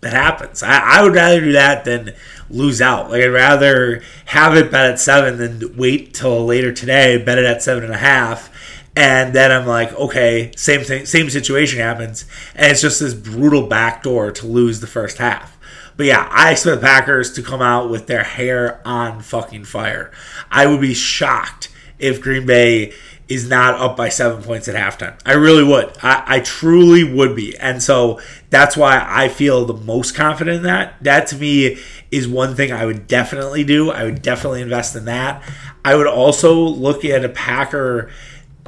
that 0.00 0.12
happens. 0.12 0.62
I, 0.62 0.78
I 0.78 1.02
would 1.02 1.14
rather 1.14 1.40
do 1.40 1.52
that 1.52 1.84
than 1.84 2.14
lose 2.50 2.80
out. 2.80 3.10
Like 3.10 3.22
I'd 3.22 3.28
rather 3.28 4.02
have 4.26 4.56
it 4.56 4.70
bet 4.70 4.90
at 4.90 5.00
seven 5.00 5.38
than 5.38 5.76
wait 5.76 6.14
till 6.14 6.44
later 6.44 6.72
today, 6.72 7.22
bet 7.22 7.38
it 7.38 7.44
at 7.44 7.62
seven 7.62 7.84
and 7.84 7.92
a 7.92 7.98
half, 7.98 8.50
and 8.96 9.34
then 9.34 9.52
I'm 9.52 9.66
like, 9.66 9.92
okay, 9.92 10.52
same 10.56 10.82
thing, 10.82 11.06
same 11.06 11.30
situation 11.30 11.78
happens, 11.78 12.24
and 12.54 12.70
it's 12.70 12.80
just 12.80 13.00
this 13.00 13.14
brutal 13.14 13.66
backdoor 13.66 14.32
to 14.32 14.46
lose 14.46 14.80
the 14.80 14.86
first 14.86 15.18
half. 15.18 15.56
But 15.96 16.06
yeah, 16.06 16.28
I 16.30 16.52
expect 16.52 16.80
Packers 16.80 17.32
to 17.32 17.42
come 17.42 17.60
out 17.60 17.90
with 17.90 18.06
their 18.06 18.22
hair 18.22 18.80
on 18.84 19.20
fucking 19.20 19.64
fire. 19.64 20.12
I 20.50 20.66
would 20.66 20.80
be 20.80 20.94
shocked 20.94 21.70
if 21.98 22.20
Green 22.20 22.46
Bay 22.46 22.92
is 23.28 23.48
not 23.48 23.74
up 23.74 23.96
by 23.96 24.08
seven 24.08 24.42
points 24.42 24.68
at 24.68 24.74
halftime. 24.74 25.18
I 25.26 25.34
really 25.34 25.62
would. 25.62 25.92
I, 26.02 26.24
I, 26.26 26.40
truly 26.40 27.04
would 27.04 27.36
be. 27.36 27.56
And 27.58 27.82
so 27.82 28.20
that's 28.48 28.74
why 28.74 29.04
I 29.06 29.28
feel 29.28 29.66
the 29.66 29.74
most 29.74 30.14
confident 30.14 30.58
in 30.58 30.62
that. 30.62 30.94
That 31.02 31.26
to 31.28 31.36
me 31.36 31.78
is 32.10 32.26
one 32.26 32.54
thing 32.54 32.72
I 32.72 32.86
would 32.86 33.06
definitely 33.06 33.64
do. 33.64 33.90
I 33.90 34.04
would 34.04 34.22
definitely 34.22 34.62
invest 34.62 34.96
in 34.96 35.04
that. 35.04 35.42
I 35.84 35.94
would 35.94 36.06
also 36.06 36.54
look 36.54 37.04
at 37.04 37.24
a 37.24 37.28
Packer 37.28 38.10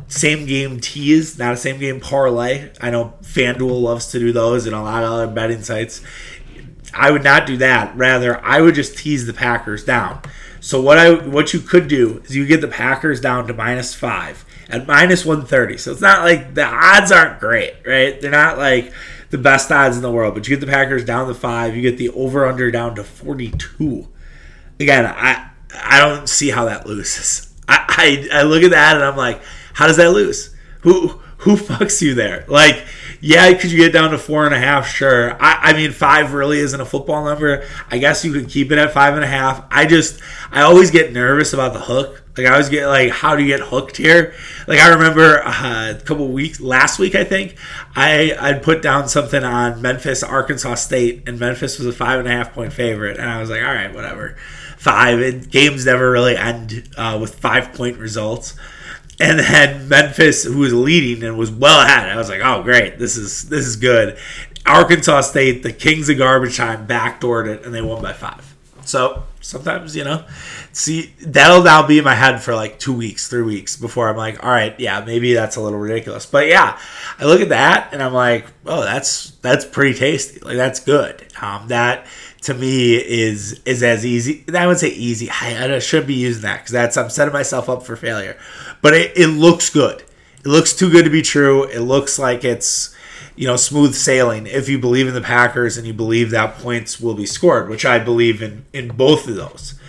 same 0.08 0.44
game 0.44 0.80
tease, 0.80 1.38
not 1.38 1.54
a 1.54 1.56
same 1.56 1.78
game 1.78 2.00
parlay. 2.00 2.70
I 2.80 2.90
know 2.90 3.14
FanDuel 3.22 3.80
loves 3.80 4.08
to 4.08 4.18
do 4.18 4.32
those 4.32 4.66
and 4.66 4.74
a 4.74 4.82
lot 4.82 5.04
of 5.04 5.10
other 5.10 5.26
betting 5.28 5.62
sites. 5.62 6.02
I 6.92 7.10
would 7.12 7.22
not 7.22 7.46
do 7.46 7.56
that. 7.58 7.96
Rather, 7.96 8.44
I 8.44 8.60
would 8.60 8.74
just 8.74 8.98
tease 8.98 9.26
the 9.26 9.32
Packers 9.32 9.84
down. 9.84 10.20
So 10.60 10.80
what 10.80 10.98
I 10.98 11.14
what 11.14 11.52
you 11.52 11.60
could 11.60 11.88
do 11.88 12.22
is 12.24 12.36
you 12.36 12.46
get 12.46 12.60
the 12.60 12.68
Packers 12.68 13.20
down 13.20 13.46
to 13.46 13.54
minus 13.54 13.94
five 13.94 14.44
at 14.68 14.86
minus 14.86 15.24
one 15.24 15.44
thirty. 15.44 15.76
So 15.76 15.92
it's 15.92 16.00
not 16.00 16.22
like 16.22 16.54
the 16.54 16.64
odds 16.64 17.10
aren't 17.10 17.40
great, 17.40 17.74
right? 17.86 18.20
They're 18.20 18.30
not 18.30 18.58
like 18.58 18.92
the 19.30 19.38
best 19.38 19.70
odds 19.72 19.96
in 19.96 20.02
the 20.02 20.10
world, 20.10 20.34
but 20.34 20.46
you 20.46 20.56
get 20.56 20.64
the 20.64 20.70
Packers 20.70 21.04
down 21.04 21.28
to 21.28 21.34
five. 21.34 21.74
You 21.74 21.82
get 21.82 21.98
the 21.98 22.10
over 22.10 22.46
under 22.46 22.70
down 22.70 22.94
to 22.96 23.04
forty 23.04 23.50
two. 23.52 24.08
Again, 24.78 25.06
I 25.06 25.50
I 25.74 26.00
don't 26.00 26.28
see 26.28 26.50
how 26.50 26.66
that 26.66 26.86
loses. 26.86 27.52
I, 27.68 28.28
I 28.32 28.40
I 28.40 28.42
look 28.42 28.62
at 28.62 28.70
that 28.70 28.96
and 28.96 29.04
I'm 29.04 29.16
like 29.16 29.40
how 29.74 29.86
does 29.86 29.96
that 29.96 30.12
lose? 30.12 30.54
Who 30.80 31.20
who 31.38 31.56
fucks 31.56 32.02
you 32.02 32.14
there? 32.14 32.44
Like, 32.48 32.84
yeah, 33.20 33.52
could 33.54 33.70
you 33.70 33.78
get 33.78 33.92
down 33.92 34.10
to 34.10 34.18
four 34.18 34.46
and 34.46 34.54
a 34.54 34.58
half? 34.58 34.88
Sure. 34.88 35.32
I, 35.42 35.70
I 35.70 35.72
mean, 35.74 35.92
five 35.92 36.32
really 36.32 36.58
isn't 36.58 36.80
a 36.80 36.86
football 36.86 37.24
number. 37.24 37.66
I 37.90 37.98
guess 37.98 38.24
you 38.24 38.32
could 38.32 38.48
keep 38.48 38.72
it 38.72 38.78
at 38.78 38.92
five 38.92 39.14
and 39.14 39.22
a 39.22 39.26
half. 39.26 39.64
I 39.70 39.86
just, 39.86 40.20
I 40.50 40.62
always 40.62 40.90
get 40.90 41.12
nervous 41.12 41.52
about 41.52 41.74
the 41.74 41.80
hook. 41.80 42.22
Like, 42.36 42.46
I 42.46 42.52
always 42.52 42.70
get 42.70 42.86
like, 42.86 43.10
how 43.10 43.36
do 43.36 43.42
you 43.42 43.48
get 43.48 43.60
hooked 43.60 43.98
here? 43.98 44.34
Like, 44.66 44.78
I 44.78 44.88
remember 44.94 45.42
uh, 45.44 45.90
a 45.98 46.00
couple 46.00 46.28
weeks, 46.28 46.60
last 46.60 46.98
week, 46.98 47.14
I 47.14 47.24
think, 47.24 47.56
I 47.94 48.34
I'd 48.40 48.62
put 48.62 48.80
down 48.80 49.08
something 49.08 49.44
on 49.44 49.82
Memphis, 49.82 50.22
Arkansas 50.22 50.76
State, 50.76 51.24
and 51.28 51.38
Memphis 51.38 51.78
was 51.78 51.88
a 51.88 51.92
five 51.92 52.20
and 52.20 52.28
a 52.28 52.30
half 52.30 52.54
point 52.54 52.72
favorite, 52.72 53.18
and 53.18 53.28
I 53.28 53.40
was 53.40 53.50
like, 53.50 53.62
all 53.62 53.74
right, 53.74 53.92
whatever, 53.92 54.36
five. 54.78 55.20
And 55.20 55.50
games 55.50 55.84
never 55.84 56.10
really 56.10 56.36
end 56.36 56.88
uh, 56.96 57.18
with 57.20 57.34
five 57.34 57.74
point 57.74 57.98
results 57.98 58.54
and 59.20 59.38
then 59.38 59.88
Memphis, 59.88 60.44
who 60.44 60.58
was 60.58 60.72
leading 60.72 61.22
and 61.22 61.36
was 61.36 61.50
well 61.50 61.80
ahead. 61.80 62.08
I 62.08 62.16
was 62.16 62.28
like, 62.28 62.40
oh 62.42 62.62
great, 62.62 62.98
this 62.98 63.16
is 63.16 63.48
this 63.48 63.66
is 63.66 63.76
good. 63.76 64.18
Arkansas 64.66 65.22
State, 65.22 65.62
the 65.62 65.72
Kings 65.72 66.08
of 66.08 66.18
garbage 66.18 66.56
time, 66.56 66.86
backdoored 66.86 67.48
it, 67.48 67.64
and 67.64 67.74
they 67.74 67.82
won 67.82 68.02
by 68.02 68.12
five. 68.12 68.54
So 68.84 69.24
sometimes, 69.40 69.96
you 69.96 70.04
know. 70.04 70.24
See, 70.72 71.14
that'll 71.20 71.62
now 71.62 71.86
be 71.86 71.98
in 71.98 72.04
my 72.04 72.14
head 72.14 72.42
for 72.42 72.54
like 72.54 72.78
two 72.78 72.92
weeks, 72.92 73.28
three 73.28 73.42
weeks 73.42 73.76
before 73.76 74.08
I'm 74.08 74.16
like, 74.16 74.42
all 74.44 74.50
right, 74.50 74.78
yeah, 74.78 75.04
maybe 75.04 75.34
that's 75.34 75.56
a 75.56 75.60
little 75.60 75.78
ridiculous. 75.78 76.26
But 76.26 76.48
yeah, 76.48 76.78
I 77.18 77.24
look 77.24 77.40
at 77.40 77.48
that 77.50 77.92
and 77.92 78.02
I'm 78.02 78.14
like, 78.14 78.46
oh, 78.66 78.82
that's 78.82 79.30
that's 79.42 79.64
pretty 79.64 79.98
tasty. 79.98 80.40
Like 80.40 80.56
that's 80.56 80.80
good. 80.80 81.26
Um, 81.40 81.68
that 81.68 82.06
to 82.42 82.54
me 82.54 82.94
is 82.94 83.60
is 83.64 83.82
as 83.82 84.06
easy. 84.06 84.44
I 84.54 84.66
would 84.66 84.78
say 84.78 84.88
easy. 84.88 85.28
I, 85.30 85.74
I 85.74 85.78
should 85.78 86.06
be 86.06 86.14
using 86.14 86.42
that 86.42 86.58
because 86.58 86.72
that's 86.72 86.96
I'm 86.96 87.10
setting 87.10 87.34
myself 87.34 87.68
up 87.68 87.82
for 87.82 87.96
failure. 87.96 88.38
But 88.82 88.94
it, 88.94 89.16
it 89.16 89.28
looks 89.28 89.70
good. 89.70 90.02
It 90.38 90.46
looks 90.46 90.74
too 90.74 90.90
good 90.90 91.04
to 91.04 91.10
be 91.10 91.22
true. 91.22 91.64
It 91.64 91.80
looks 91.80 92.18
like 92.18 92.44
it's 92.44 92.96
you 93.40 93.46
know 93.46 93.56
smooth 93.56 93.94
sailing 93.94 94.46
if 94.46 94.68
you 94.68 94.78
believe 94.78 95.08
in 95.08 95.14
the 95.14 95.22
Packers 95.22 95.78
and 95.78 95.86
you 95.86 95.94
believe 95.94 96.30
that 96.30 96.56
points 96.58 97.00
will 97.00 97.14
be 97.14 97.24
scored, 97.24 97.70
which 97.70 97.86
I 97.86 97.98
believe 97.98 98.42
in 98.42 98.66
in 98.74 98.88
both 98.88 99.26
of 99.26 99.34
those. 99.34 99.80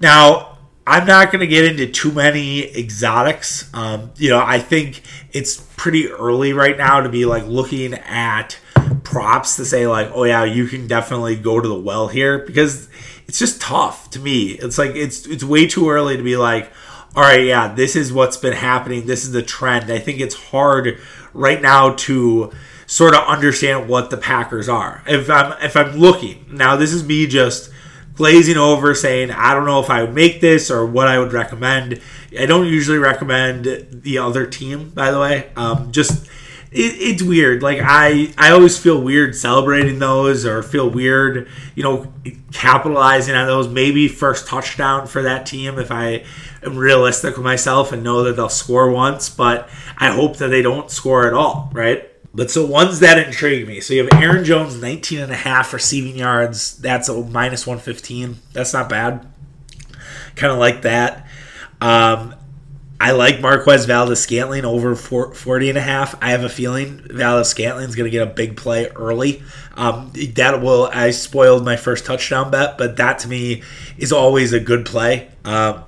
Now, 0.00 0.58
I'm 0.84 1.06
not 1.06 1.30
going 1.30 1.42
to 1.42 1.46
get 1.46 1.64
into 1.64 1.86
too 1.86 2.10
many 2.10 2.76
exotics. 2.76 3.72
Um, 3.72 4.10
you 4.16 4.30
know, 4.30 4.42
I 4.44 4.58
think 4.58 5.02
it's 5.30 5.60
pretty 5.76 6.08
early 6.08 6.52
right 6.52 6.76
now 6.76 7.00
to 7.00 7.08
be 7.08 7.24
like 7.24 7.46
looking 7.46 7.94
at 7.94 8.58
props 9.04 9.54
to 9.56 9.64
say 9.64 9.86
like, 9.86 10.10
oh 10.12 10.24
yeah, 10.24 10.42
you 10.42 10.66
can 10.66 10.88
definitely 10.88 11.36
go 11.36 11.60
to 11.60 11.68
the 11.68 11.78
well 11.78 12.08
here 12.08 12.40
because 12.44 12.88
it's 13.28 13.38
just 13.38 13.60
tough 13.60 14.10
to 14.10 14.18
me. 14.18 14.54
It's 14.54 14.76
like 14.76 14.96
it's 14.96 15.24
it's 15.28 15.44
way 15.44 15.68
too 15.68 15.88
early 15.88 16.16
to 16.16 16.22
be 16.24 16.36
like, 16.36 16.72
all 17.14 17.22
right, 17.22 17.44
yeah, 17.44 17.72
this 17.72 17.94
is 17.94 18.12
what's 18.12 18.38
been 18.38 18.54
happening. 18.54 19.06
This 19.06 19.22
is 19.22 19.30
the 19.30 19.42
trend. 19.42 19.92
I 19.92 20.00
think 20.00 20.18
it's 20.18 20.34
hard 20.34 20.98
right 21.32 21.62
now 21.62 21.94
to 21.94 22.50
sort 22.92 23.14
of 23.14 23.26
understand 23.26 23.88
what 23.88 24.10
the 24.10 24.18
Packers 24.18 24.68
are. 24.68 25.02
If 25.06 25.30
I'm 25.30 25.56
if 25.62 25.78
I'm 25.78 25.96
looking 25.96 26.44
now, 26.50 26.76
this 26.76 26.92
is 26.92 27.02
me 27.02 27.26
just 27.26 27.70
glazing 28.14 28.58
over 28.58 28.94
saying 28.94 29.30
I 29.30 29.54
don't 29.54 29.64
know 29.64 29.80
if 29.80 29.88
I 29.88 30.02
would 30.02 30.14
make 30.14 30.42
this 30.42 30.70
or 30.70 30.84
what 30.84 31.08
I 31.08 31.18
would 31.18 31.32
recommend. 31.32 32.02
I 32.38 32.44
don't 32.44 32.66
usually 32.66 32.98
recommend 32.98 33.64
the 34.02 34.18
other 34.18 34.46
team, 34.46 34.90
by 34.90 35.10
the 35.10 35.18
way. 35.18 35.50
Um, 35.56 35.90
just 35.90 36.26
it, 36.70 36.94
it's 36.98 37.22
weird. 37.22 37.62
Like 37.62 37.78
I, 37.82 38.34
I 38.36 38.50
always 38.50 38.78
feel 38.78 39.00
weird 39.00 39.34
celebrating 39.34 39.98
those, 39.98 40.44
or 40.44 40.62
feel 40.62 40.90
weird, 40.90 41.48
you 41.74 41.82
know, 41.82 42.12
capitalizing 42.52 43.34
on 43.34 43.46
those. 43.46 43.68
Maybe 43.68 44.06
first 44.06 44.46
touchdown 44.46 45.06
for 45.06 45.22
that 45.22 45.46
team 45.46 45.78
if 45.78 45.90
I 45.90 46.24
am 46.62 46.76
realistic 46.76 47.38
with 47.38 47.44
myself 47.44 47.90
and 47.90 48.02
know 48.02 48.22
that 48.24 48.36
they'll 48.36 48.50
score 48.50 48.90
once, 48.90 49.30
but 49.30 49.70
I 49.96 50.10
hope 50.10 50.36
that 50.36 50.48
they 50.48 50.60
don't 50.60 50.90
score 50.90 51.26
at 51.26 51.32
all, 51.32 51.70
right? 51.72 52.11
But 52.34 52.50
so 52.50 52.64
ones 52.64 53.00
that 53.00 53.18
intrigue 53.18 53.66
me. 53.66 53.80
So 53.80 53.92
you 53.94 54.04
have 54.04 54.22
Aaron 54.22 54.44
Jones, 54.44 54.80
19 54.80 55.20
and 55.20 55.32
a 55.32 55.36
half 55.36 55.72
receiving 55.72 56.16
yards. 56.16 56.78
That's 56.78 57.08
a 57.08 57.22
minus 57.22 57.66
115. 57.66 58.38
That's 58.52 58.72
not 58.72 58.88
bad. 58.88 59.26
Kind 60.34 60.52
of 60.52 60.58
like 60.58 60.82
that. 60.82 61.26
Um, 61.80 62.34
I 62.98 63.10
like 63.10 63.40
Marquez 63.40 63.84
Valdes 63.84 64.20
Scantling 64.20 64.64
over 64.64 64.94
40 64.94 65.68
and 65.68 65.76
a 65.76 65.82
half. 65.82 66.14
I 66.22 66.30
have 66.30 66.44
a 66.44 66.48
feeling 66.48 67.04
Valdes 67.10 67.48
Scantling 67.48 67.88
is 67.88 67.96
going 67.96 68.04
to 68.04 68.10
get 68.10 68.22
a 68.26 68.30
big 68.30 68.56
play 68.56 68.86
early. 68.94 69.42
Um, 69.74 70.12
that 70.34 70.62
will, 70.62 70.88
I 70.92 71.10
spoiled 71.10 71.64
my 71.64 71.76
first 71.76 72.06
touchdown 72.06 72.50
bet, 72.50 72.78
but 72.78 72.96
that 72.98 73.18
to 73.20 73.28
me 73.28 73.62
is 73.98 74.12
always 74.12 74.52
a 74.52 74.60
good 74.60 74.86
play. 74.86 75.32
Um, 75.44 75.84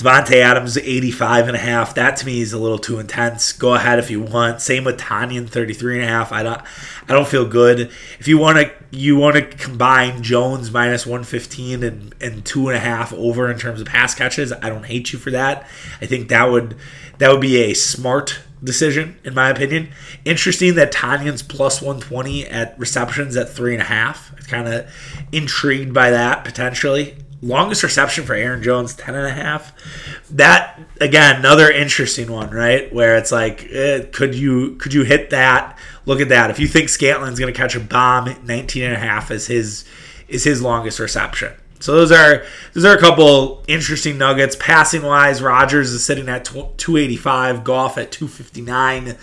Davante 0.00 0.36
Adams 0.36 0.78
85 0.78 1.48
and 1.48 1.56
a 1.56 1.60
half. 1.60 1.94
That 1.94 2.16
to 2.16 2.26
me 2.26 2.40
is 2.40 2.54
a 2.54 2.58
little 2.58 2.78
too 2.78 2.98
intense. 2.98 3.52
Go 3.52 3.74
ahead 3.74 3.98
if 3.98 4.10
you 4.10 4.20
want. 4.22 4.62
Same 4.62 4.84
with 4.84 4.98
Tonyan 4.98 5.46
33 5.48 5.96
and 5.96 6.04
a 6.04 6.08
half. 6.08 6.32
I 6.32 6.42
don't 6.42 6.62
I 7.08 7.12
don't 7.12 7.28
feel 7.28 7.46
good. 7.46 7.90
If 8.18 8.26
you 8.26 8.38
want 8.38 8.58
to 8.58 8.72
you 8.90 9.16
want 9.16 9.36
to 9.36 9.42
combine 9.42 10.22
Jones 10.22 10.70
minus 10.70 11.04
115 11.04 11.82
and 11.82 12.14
and 12.20 12.44
two 12.44 12.68
and 12.68 12.76
a 12.76 12.80
half 12.80 13.12
over 13.12 13.50
in 13.50 13.58
terms 13.58 13.82
of 13.82 13.88
pass 13.88 14.14
catches, 14.14 14.52
I 14.52 14.70
don't 14.70 14.86
hate 14.86 15.12
you 15.12 15.18
for 15.18 15.30
that. 15.32 15.68
I 16.00 16.06
think 16.06 16.28
that 16.30 16.50
would 16.50 16.76
that 17.18 17.30
would 17.30 17.42
be 17.42 17.58
a 17.58 17.74
smart 17.74 18.40
decision 18.64 19.18
in 19.22 19.34
my 19.34 19.50
opinion. 19.50 19.90
Interesting 20.24 20.76
that 20.76 20.92
Tonyan's 20.92 21.42
plus 21.42 21.82
120 21.82 22.46
at 22.46 22.78
receptions 22.78 23.36
at 23.36 23.50
three 23.50 23.74
and 23.74 23.82
a 23.82 23.86
half. 23.86 24.34
Kind 24.48 24.66
of 24.66 24.90
intrigued 25.30 25.92
by 25.92 26.10
that 26.10 26.44
potentially 26.44 27.16
longest 27.42 27.82
reception 27.82 28.24
for 28.24 28.34
Aaron 28.34 28.62
Jones, 28.62 28.94
10 28.94 29.14
and 29.14 29.26
a 29.26 29.30
half. 29.30 29.72
That 30.30 30.78
again, 31.00 31.36
another 31.36 31.70
interesting 31.70 32.30
one, 32.30 32.50
right? 32.50 32.92
Where 32.92 33.16
it's 33.16 33.32
like, 33.32 33.66
eh, 33.70 34.04
could 34.12 34.34
you 34.34 34.76
could 34.76 34.94
you 34.94 35.04
hit 35.04 35.30
that? 35.30 35.78
Look 36.06 36.20
at 36.20 36.28
that. 36.28 36.50
If 36.50 36.58
you 36.58 36.68
think 36.68 36.88
Scantling's 36.88 37.38
going 37.38 37.52
to 37.52 37.58
catch 37.58 37.74
a 37.74 37.80
bomb, 37.80 38.34
19 38.44 38.84
and 38.84 38.94
a 38.94 38.98
half 38.98 39.30
is 39.30 39.46
his 39.46 39.84
is 40.28 40.44
his 40.44 40.62
longest 40.62 40.98
reception. 40.98 41.52
So 41.80 41.94
those 41.94 42.12
are 42.12 42.44
those 42.74 42.84
are 42.84 42.94
a 42.94 43.00
couple 43.00 43.64
interesting 43.66 44.18
nuggets. 44.18 44.54
Passing 44.58 45.02
wise, 45.02 45.42
Rodgers 45.42 45.92
is 45.92 46.04
sitting 46.04 46.28
at 46.28 46.44
285, 46.44 47.64
Goff 47.64 47.98
at 47.98 48.12
259. 48.12 49.16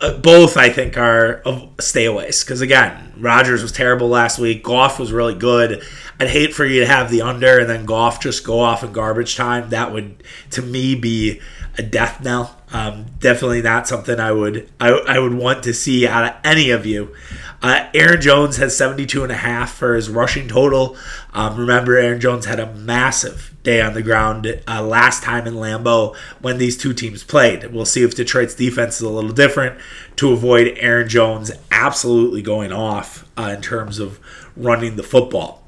Uh, 0.00 0.16
both 0.18 0.56
I 0.56 0.68
think 0.68 0.96
are 0.96 1.42
stayaways 1.78 2.44
because 2.44 2.60
again, 2.60 3.12
Rodgers 3.16 3.62
was 3.62 3.72
terrible 3.72 4.08
last 4.08 4.38
week. 4.38 4.62
Goff 4.62 4.98
was 4.98 5.12
really 5.12 5.34
good. 5.34 5.82
I'd 6.22 6.28
hate 6.28 6.54
for 6.54 6.64
you 6.64 6.78
to 6.80 6.86
have 6.86 7.10
the 7.10 7.20
under 7.22 7.58
and 7.58 7.68
then 7.68 7.84
Goff 7.84 8.20
just 8.20 8.44
go 8.44 8.60
off 8.60 8.84
in 8.84 8.92
garbage 8.92 9.34
time. 9.34 9.70
That 9.70 9.92
would, 9.92 10.22
to 10.52 10.62
me, 10.62 10.94
be 10.94 11.40
a 11.76 11.82
death 11.82 12.22
knell. 12.22 12.60
Um, 12.72 13.06
definitely 13.18 13.60
not 13.60 13.88
something 13.88 14.20
I 14.20 14.30
would 14.30 14.70
I, 14.80 14.90
I 14.90 15.18
would 15.18 15.34
want 15.34 15.64
to 15.64 15.74
see 15.74 16.06
out 16.06 16.24
of 16.24 16.40
any 16.44 16.70
of 16.70 16.86
you. 16.86 17.12
Uh, 17.60 17.88
Aaron 17.92 18.20
Jones 18.20 18.56
has 18.58 18.76
72 18.76 19.24
and 19.24 19.32
a 19.32 19.36
half 19.36 19.74
for 19.74 19.96
his 19.96 20.08
rushing 20.08 20.46
total. 20.46 20.96
Um, 21.34 21.56
remember, 21.56 21.96
Aaron 21.96 22.20
Jones 22.20 22.46
had 22.46 22.60
a 22.60 22.72
massive 22.72 23.52
day 23.64 23.80
on 23.80 23.94
the 23.94 24.02
ground 24.02 24.62
uh, 24.68 24.82
last 24.82 25.24
time 25.24 25.46
in 25.48 25.54
Lambeau 25.54 26.16
when 26.40 26.58
these 26.58 26.78
two 26.78 26.92
teams 26.92 27.24
played. 27.24 27.72
We'll 27.72 27.84
see 27.84 28.04
if 28.04 28.14
Detroit's 28.14 28.54
defense 28.54 28.96
is 28.96 29.02
a 29.02 29.10
little 29.10 29.32
different 29.32 29.78
to 30.16 30.32
avoid 30.32 30.76
Aaron 30.78 31.08
Jones 31.08 31.50
absolutely 31.70 32.42
going 32.42 32.72
off 32.72 33.28
uh, 33.36 33.54
in 33.56 33.60
terms 33.60 33.98
of 33.98 34.20
running 34.56 34.96
the 34.96 35.02
football. 35.02 35.61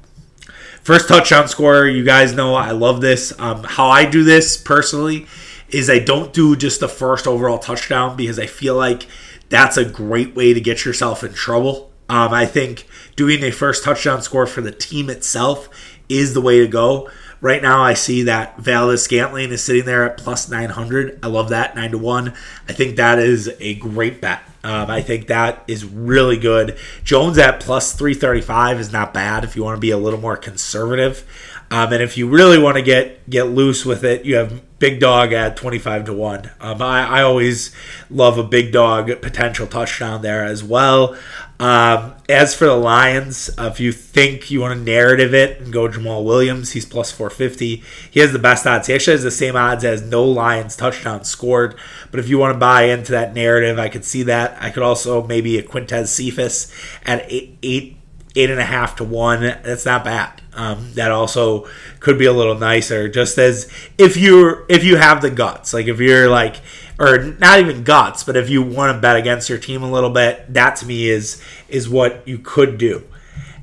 First 0.85 1.07
touchdown 1.07 1.47
scorer, 1.47 1.87
you 1.87 2.03
guys 2.03 2.35
know 2.35 2.53
I 2.53 2.69
love 2.69 3.01
this. 3.01 3.33
Um, 3.39 3.63
how 3.63 3.87
I 3.87 4.05
do 4.05 4.23
this 4.23 4.55
personally 4.55 5.25
is 5.67 5.89
I 5.89 5.97
don't 5.97 6.31
do 6.31 6.55
just 6.55 6.79
the 6.79 6.87
first 6.87 7.25
overall 7.25 7.57
touchdown 7.57 8.15
because 8.15 8.37
I 8.37 8.45
feel 8.45 8.75
like 8.75 9.07
that's 9.49 9.77
a 9.77 9.85
great 9.85 10.35
way 10.35 10.53
to 10.53 10.61
get 10.61 10.85
yourself 10.85 11.23
in 11.23 11.33
trouble. 11.33 11.91
Um, 12.07 12.31
I 12.35 12.45
think 12.45 12.87
doing 13.15 13.43
a 13.43 13.49
first 13.49 13.83
touchdown 13.83 14.21
score 14.21 14.45
for 14.45 14.61
the 14.61 14.71
team 14.71 15.09
itself 15.09 15.69
is 16.07 16.35
the 16.35 16.41
way 16.41 16.59
to 16.59 16.67
go. 16.67 17.09
Right 17.41 17.63
now, 17.63 17.81
I 17.81 17.95
see 17.95 18.21
that 18.21 18.59
Valdes 18.59 19.01
Scantling 19.01 19.51
is 19.51 19.63
sitting 19.63 19.85
there 19.85 20.07
at 20.07 20.19
plus 20.19 20.51
900. 20.51 21.17
I 21.23 21.27
love 21.27 21.49
that, 21.49 21.75
9 21.75 21.91
to 21.91 21.97
1. 21.97 22.33
I 22.69 22.73
think 22.73 22.97
that 22.97 23.17
is 23.17 23.51
a 23.59 23.73
great 23.73 24.21
bet. 24.21 24.43
Um, 24.65 24.89
I 24.89 25.01
think 25.01 25.27
that 25.27 25.63
is 25.67 25.85
really 25.85 26.37
good. 26.37 26.75
Jones 27.03 27.37
at 27.37 27.59
plus 27.59 27.93
335 27.93 28.79
is 28.79 28.91
not 28.91 29.13
bad 29.13 29.43
if 29.43 29.55
you 29.55 29.63
want 29.63 29.77
to 29.77 29.79
be 29.79 29.91
a 29.91 29.97
little 29.97 30.19
more 30.19 30.35
conservative. 30.35 31.23
Um, 31.69 31.93
and 31.93 32.01
if 32.01 32.17
you 32.17 32.27
really 32.27 32.57
want 32.57 32.75
to 32.77 32.81
get 32.81 33.29
get 33.29 33.43
loose 33.43 33.85
with 33.85 34.03
it, 34.03 34.25
you 34.25 34.37
have 34.37 34.63
big 34.79 34.99
dog 34.99 35.33
at 35.33 35.55
25 35.55 36.05
to 36.05 36.13
1. 36.13 36.51
Um, 36.59 36.81
I, 36.81 37.19
I 37.19 37.21
always 37.21 37.75
love 38.09 38.39
a 38.39 38.43
big 38.43 38.71
dog 38.71 39.21
potential 39.21 39.67
touchdown 39.67 40.23
there 40.23 40.43
as 40.43 40.63
well. 40.63 41.15
Um, 41.57 42.15
as 42.27 42.53
for 42.53 42.65
the 42.65 42.75
Lions, 42.75 43.49
uh, 43.57 43.69
if 43.71 43.79
you 43.79 43.93
think 43.93 44.51
you 44.51 44.59
want 44.59 44.77
to 44.77 44.83
narrative 44.83 45.33
it 45.33 45.61
and 45.61 45.71
go 45.71 45.87
Jamaal 45.87 46.25
Williams, 46.25 46.71
he's 46.71 46.85
plus 46.85 47.11
450. 47.11 47.81
He 48.11 48.19
has 48.19 48.33
the 48.33 48.39
best 48.39 48.67
odds. 48.67 48.87
He 48.87 48.93
actually 48.93 49.13
has 49.13 49.23
the 49.23 49.31
same 49.31 49.55
odds 49.55 49.85
as 49.85 50.01
no 50.01 50.23
Lions 50.23 50.75
touchdown 50.75 51.23
scored. 51.23 51.75
But 52.11 52.19
if 52.19 52.27
you 52.27 52.37
want 52.37 52.53
to 52.53 52.59
buy 52.59 52.83
into 52.83 53.13
that 53.13 53.33
narrative, 53.33 53.79
I 53.79 53.87
could 53.87 54.03
see 54.03 54.23
that. 54.23 54.57
I 54.61 54.69
could 54.69 54.83
also 54.83 55.25
maybe 55.25 55.57
a 55.57 55.63
Quintez 55.63 56.07
Cephus 56.07 56.71
at 57.05 57.25
eight, 57.31 57.57
eight, 57.63 57.94
eight 58.35 58.49
and 58.49 58.59
a 58.59 58.65
half 58.65 58.97
to 58.97 59.03
one. 59.03 59.41
That's 59.41 59.85
not 59.85 60.03
bad. 60.03 60.41
Um, 60.53 60.91
that 60.93 61.11
also 61.11 61.67
could 61.99 62.17
be 62.17 62.25
a 62.25 62.33
little 62.33 62.55
nicer. 62.55 63.07
Just 63.07 63.37
as 63.37 63.71
if 63.97 64.17
you're 64.17 64.65
if 64.69 64.83
you 64.83 64.97
have 64.97 65.21
the 65.21 65.31
guts, 65.31 65.73
like 65.73 65.87
if 65.87 65.99
you're 65.99 66.29
like 66.29 66.61
or 66.99 67.17
not 67.39 67.59
even 67.59 67.83
guts, 67.83 68.23
but 68.23 68.37
if 68.37 68.49
you 68.49 68.61
want 68.61 68.95
to 68.95 69.01
bet 69.01 69.15
against 69.15 69.49
your 69.49 69.57
team 69.57 69.83
a 69.83 69.91
little 69.91 70.09
bit, 70.09 70.53
that 70.53 70.77
to 70.77 70.85
me 70.85 71.09
is 71.09 71.41
is 71.69 71.89
what 71.89 72.27
you 72.27 72.37
could 72.39 72.77
do. 72.77 73.03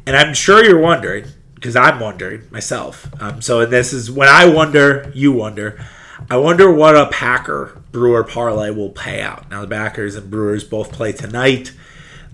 And 0.06 0.16
I'm 0.16 0.34
sure 0.34 0.64
you're 0.64 0.80
wondering 0.80 1.26
because 1.54 1.76
I'm 1.76 2.00
wondering 2.00 2.42
myself. 2.50 3.08
Um, 3.22 3.40
so 3.40 3.64
this 3.66 3.92
is 3.92 4.10
when 4.10 4.28
I 4.28 4.46
wonder, 4.46 5.12
you 5.14 5.32
wonder. 5.32 5.84
I 6.30 6.36
wonder 6.36 6.72
what 6.72 6.96
a 6.96 7.08
Packer 7.08 7.82
Brewer 7.90 8.24
parlay 8.24 8.70
will 8.70 8.90
pay 8.90 9.22
out. 9.22 9.50
Now 9.50 9.62
the 9.62 9.68
Packers 9.68 10.14
and 10.14 10.30
Brewers 10.30 10.64
both 10.64 10.92
play 10.92 11.12
tonight. 11.12 11.72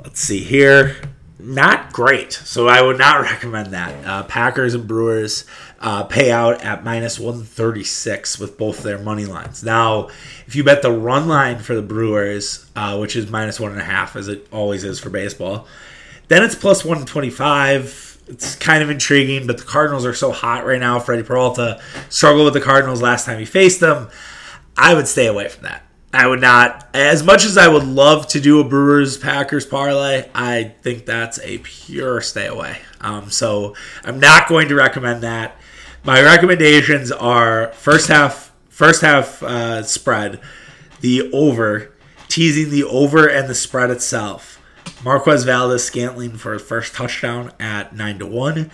Let's 0.02 0.20
see 0.20 0.40
here 0.40 0.96
not 1.38 1.92
great. 1.92 2.32
So 2.32 2.68
I 2.68 2.82
would 2.82 2.98
not 2.98 3.20
recommend 3.22 3.72
that. 3.72 4.04
Uh, 4.04 4.22
Packers 4.24 4.74
and 4.74 4.86
Brewers 4.86 5.44
uh, 5.80 6.04
pay 6.04 6.30
out 6.30 6.62
at 6.62 6.84
minus 6.84 7.18
136 7.18 8.38
with 8.38 8.58
both 8.58 8.82
their 8.82 8.98
money 8.98 9.24
lines. 9.24 9.62
Now, 9.62 10.08
if 10.46 10.56
you 10.56 10.64
bet 10.64 10.82
the 10.82 10.90
run 10.90 11.28
line 11.28 11.58
for 11.58 11.74
the 11.74 11.82
Brewers, 11.82 12.68
uh, 12.74 12.96
which 12.98 13.14
is 13.14 13.30
minus 13.30 13.60
one 13.60 13.72
and 13.72 13.80
a 13.80 13.84
half, 13.84 14.16
as 14.16 14.28
it 14.28 14.48
always 14.52 14.84
is 14.84 14.98
for 14.98 15.10
baseball, 15.10 15.66
then 16.28 16.42
it's 16.42 16.54
plus 16.54 16.84
125. 16.84 18.22
it's 18.28 18.56
kind 18.56 18.82
of 18.82 18.90
intriguing, 18.90 19.46
but 19.46 19.58
the 19.58 19.64
Cardinals 19.64 20.04
are 20.04 20.14
so 20.14 20.32
hot 20.32 20.66
right 20.66 20.80
now. 20.80 20.98
Freddie 20.98 21.22
Peralta 21.22 21.80
struggled 22.08 22.44
with 22.44 22.54
the 22.54 22.60
Cardinals 22.60 23.00
last 23.00 23.24
time 23.24 23.38
he 23.38 23.44
faced 23.44 23.80
them. 23.80 24.08
I 24.76 24.94
would 24.94 25.08
stay 25.08 25.26
away 25.26 25.48
from 25.48 25.64
that. 25.64 25.87
I 26.12 26.26
would 26.26 26.40
not, 26.40 26.88
as 26.94 27.22
much 27.22 27.44
as 27.44 27.58
I 27.58 27.68
would 27.68 27.84
love 27.86 28.26
to 28.28 28.40
do 28.40 28.60
a 28.60 28.64
Brewers 28.64 29.18
Packers 29.18 29.66
parlay, 29.66 30.28
I 30.34 30.74
think 30.82 31.04
that's 31.04 31.38
a 31.40 31.58
pure 31.58 32.22
stay 32.22 32.46
away. 32.46 32.78
Um, 33.00 33.30
so 33.30 33.74
I'm 34.04 34.18
not 34.18 34.48
going 34.48 34.68
to 34.68 34.74
recommend 34.74 35.22
that. 35.22 35.56
My 36.04 36.22
recommendations 36.22 37.12
are 37.12 37.72
first 37.72 38.08
half, 38.08 38.52
first 38.70 39.02
half 39.02 39.42
uh, 39.42 39.82
spread, 39.82 40.40
the 41.00 41.30
over, 41.32 41.92
teasing 42.28 42.70
the 42.70 42.84
over 42.84 43.28
and 43.28 43.46
the 43.46 43.54
spread 43.54 43.90
itself. 43.90 44.54
Marquez 45.04 45.44
Valdes 45.44 45.84
Scantling 45.84 46.38
for 46.38 46.58
first 46.58 46.94
touchdown 46.94 47.52
at 47.60 47.94
nine 47.94 48.18
to 48.18 48.26
one. 48.26 48.70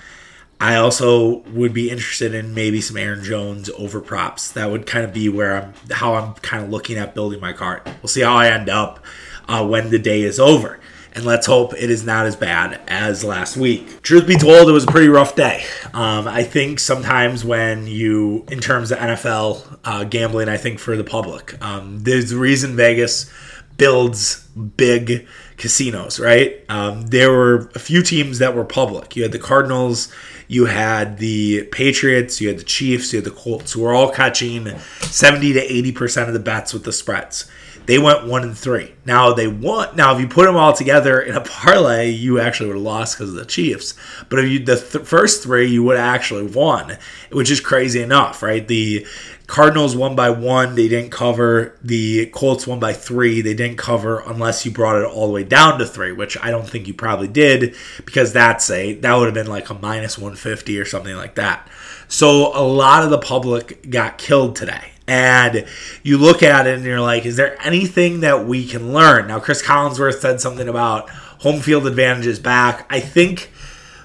I 0.65 0.77
also 0.77 1.41
would 1.51 1.75
be 1.75 1.91
interested 1.91 2.33
in 2.35 2.55
maybe 2.55 2.81
some 2.81 2.97
Aaron 2.97 3.23
Jones 3.23 3.69
over 3.77 4.01
props. 4.01 4.51
That 4.53 4.71
would 4.71 4.87
kind 4.87 5.05
of 5.05 5.13
be 5.13 5.29
where 5.29 5.59
I'm, 5.59 5.75
how 5.91 6.15
I'm 6.15 6.33
kind 6.37 6.65
of 6.65 6.71
looking 6.71 6.97
at 6.97 7.15
building 7.15 7.39
my 7.39 7.53
cart. 7.53 7.87
We'll 8.01 8.09
see 8.09 8.23
how 8.23 8.35
I 8.35 8.49
end 8.49 8.71
up 8.71 9.05
uh, 9.47 9.67
when 9.67 9.91
the 9.91 9.99
day 9.99 10.23
is 10.23 10.41
over. 10.41 10.81
And 11.13 11.27
let's 11.27 11.47
hope 11.47 11.75
it 11.75 11.91
is 11.91 12.07
not 12.07 12.25
as 12.25 12.35
bad 12.35 12.81
as 12.89 13.23
last 13.23 13.59
week. 13.59 14.01
Truth 14.01 14.27
be 14.27 14.37
told, 14.37 14.67
it 14.67 14.73
was 14.73 14.85
a 14.85 14.87
pretty 14.87 15.09
rough 15.09 15.37
day. 15.37 15.65
Um, 15.93 16.27
I 16.27 16.43
think 16.45 16.81
sometimes 16.81 17.45
when 17.45 17.87
you, 17.87 18.47
in 18.51 18.61
terms 18.61 18.91
of 18.91 18.97
NFL 18.97 19.81
uh, 19.85 20.05
gambling, 20.05 20.49
I 20.49 20.57
think 20.57 20.79
for 20.79 20.97
the 20.97 21.05
public, 21.05 21.63
um, 21.63 22.01
there's 22.05 22.35
reason 22.35 22.75
Vegas 22.75 23.31
builds 23.77 24.47
big 24.77 25.27
casinos, 25.57 26.21
right? 26.21 26.65
Um, 26.69 27.07
there 27.09 27.31
were 27.31 27.71
a 27.75 27.79
few 27.79 28.03
teams 28.03 28.39
that 28.39 28.55
were 28.55 28.65
public. 28.65 29.17
You 29.17 29.23
had 29.23 29.33
the 29.33 29.39
Cardinals, 29.39 30.13
you 30.49 30.67
had 30.67 31.19
the 31.19 31.65
Patriots, 31.73 32.41
you 32.41 32.49
had 32.49 32.59
the 32.59 32.65
Chiefs, 32.65 33.13
you 33.13 33.19
had 33.19 33.25
the 33.25 33.31
Colts, 33.31 33.73
who 33.73 33.83
were 33.83 33.95
all 33.95 34.11
catching 34.11 34.79
70 34.79 35.55
to 35.55 35.93
80% 35.93 36.29
of 36.29 36.35
the 36.35 36.41
bets 36.41 36.73
with 36.73 36.85
the 36.85 36.93
spreads. 36.93 37.51
They 37.87 37.99
went 37.99 38.27
one 38.27 38.43
and 38.43 38.57
three. 38.57 38.95
Now 39.05 39.35
they 39.35 39.47
won. 39.47 39.95
Now 39.95 40.15
if 40.15 40.21
you 40.21 40.27
put 40.27 40.47
them 40.47 40.57
all 40.57 40.73
together 40.73 41.21
in 41.21 41.37
a 41.37 41.43
parlay, 41.43 42.09
you 42.09 42.41
actually 42.41 42.69
would 42.69 42.77
have 42.77 42.83
lost 42.83 43.17
because 43.17 43.31
of 43.31 43.37
the 43.37 43.45
Chiefs. 43.45 43.95
But 44.31 44.39
if 44.39 44.51
you 44.51 44.59
the 44.61 44.77
th- 44.77 45.05
first 45.05 45.43
three, 45.43 45.67
you 45.67 45.83
would 45.83 45.99
have 45.99 46.15
actually 46.15 46.47
won, 46.47 46.97
which 47.31 47.51
is 47.51 47.61
crazy 47.61 48.01
enough, 48.01 48.43
right? 48.43 48.67
The 48.67 49.07
Cardinals 49.47 49.95
won 49.95 50.17
by 50.17 50.31
one, 50.31 50.75
they 50.75 50.89
didn't 50.89 51.11
cover. 51.11 51.77
The 51.83 52.27
Colts 52.27 52.67
won 52.67 52.81
by 52.81 52.95
three, 52.95 53.43
they 53.43 53.53
didn't 53.53 53.77
cover 53.77 54.21
unless 54.21 54.65
you 54.65 54.73
brought 54.73 54.97
it 54.97 55.05
all 55.05 55.27
the 55.27 55.33
way 55.33 55.45
down 55.45 55.79
to 55.79 55.87
three, 55.87 56.13
which 56.13 56.39
I 56.43 56.51
don't 56.51 56.67
think 56.69 56.89
you 56.89 56.95
probably 56.95 57.29
did 57.29 57.75
because 58.07 58.33
that's 58.33 58.71
a 58.71 58.95
that 58.95 59.15
would 59.15 59.27
have 59.27 59.35
been 59.35 59.47
like 59.47 59.69
a 59.69 59.75
minus 59.75 60.17
150 60.17 60.79
or 60.79 60.87
something 60.87 61.15
like 61.15 61.35
that. 61.35 61.69
So 62.09 62.57
a 62.59 62.65
lot 62.65 63.05
of 63.05 63.11
the 63.11 63.19
public 63.19 63.91
got 63.91 64.17
killed 64.17 64.57
today. 64.57 64.93
And 65.07 65.67
you 66.03 66.17
look 66.17 66.43
at 66.43 66.67
it 66.67 66.77
and 66.77 66.85
you're 66.85 67.01
like, 67.01 67.27
is 67.27 67.37
there 67.37 67.61
anything 67.63 68.21
that 68.21 68.47
we 68.47 68.67
can 68.67 68.95
learn? 68.95 69.27
Now, 69.27 69.39
Cris 69.39 69.63
Collinsworth 69.63 70.21
said 70.21 70.41
something 70.41 70.67
about 70.67 71.11
home 71.11 71.61
field 71.61 71.87
advantages 71.87 72.39
back. 72.39 72.87
I 72.89 73.01
think 73.01 73.51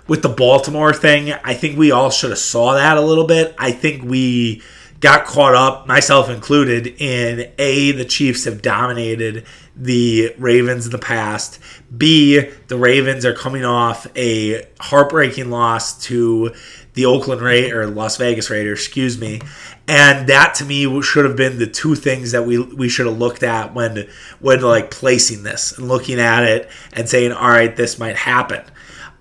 with 0.08 0.24
the 0.24 0.30
Baltimore 0.30 0.92
thing, 0.92 1.32
I 1.32 1.54
think 1.54 1.78
we 1.78 1.92
all 1.92 2.10
should 2.10 2.32
have 2.32 2.40
saw 2.40 2.74
that 2.74 2.98
a 2.98 3.02
little 3.02 3.26
bit. 3.26 3.56
I 3.58 3.72
think 3.72 4.04
we 4.04 4.62
got 5.00 5.26
caught 5.26 5.56
up, 5.56 5.88
myself 5.88 6.30
included, 6.30 6.88
in 7.00 7.52
A, 7.58 7.92
the 7.92 8.06
Chiefs 8.06 8.46
have 8.46 8.62
dominated 8.62 9.46
the 9.76 10.34
Ravens 10.38 10.86
in 10.86 10.92
the 10.92 10.98
past. 10.98 11.60
B, 11.96 12.40
the 12.68 12.78
Ravens 12.78 13.26
are 13.26 13.34
coming 13.34 13.64
off 13.64 14.08
a 14.18 14.68
heartbreaking 14.80 15.50
loss 15.50 16.04
to 16.06 16.54
the 16.94 17.06
Oakland 17.06 17.42
Raiders 17.42 17.72
or 17.72 17.88
Las 17.88 18.18
Vegas 18.18 18.50
Raiders, 18.50 18.80
excuse 18.80 19.18
me. 19.18 19.40
And 19.88 20.28
that 20.28 20.54
to 20.56 20.66
me 20.66 21.02
should 21.02 21.26
have 21.26 21.38
been 21.38 21.60
the 21.60 21.68
two 21.68 21.96
things 21.96 22.34
that 22.34 22.46
we 22.46 22.60
we 22.60 22.90
should 22.90 23.08
have 23.08 23.18
looked 23.18 23.42
at 23.42 23.74
when 23.74 24.08
when 24.40 24.62
like 24.62 24.92
placing 24.92 25.44
this 25.44 25.78
and 25.78 25.88
looking 25.88 26.20
at 26.20 26.44
it 26.44 26.70
and 26.94 27.08
saying, 27.08 27.32
all 27.32 27.48
right, 27.48 27.76
this 27.76 27.98
might 27.98 28.18
happen. 28.18 28.62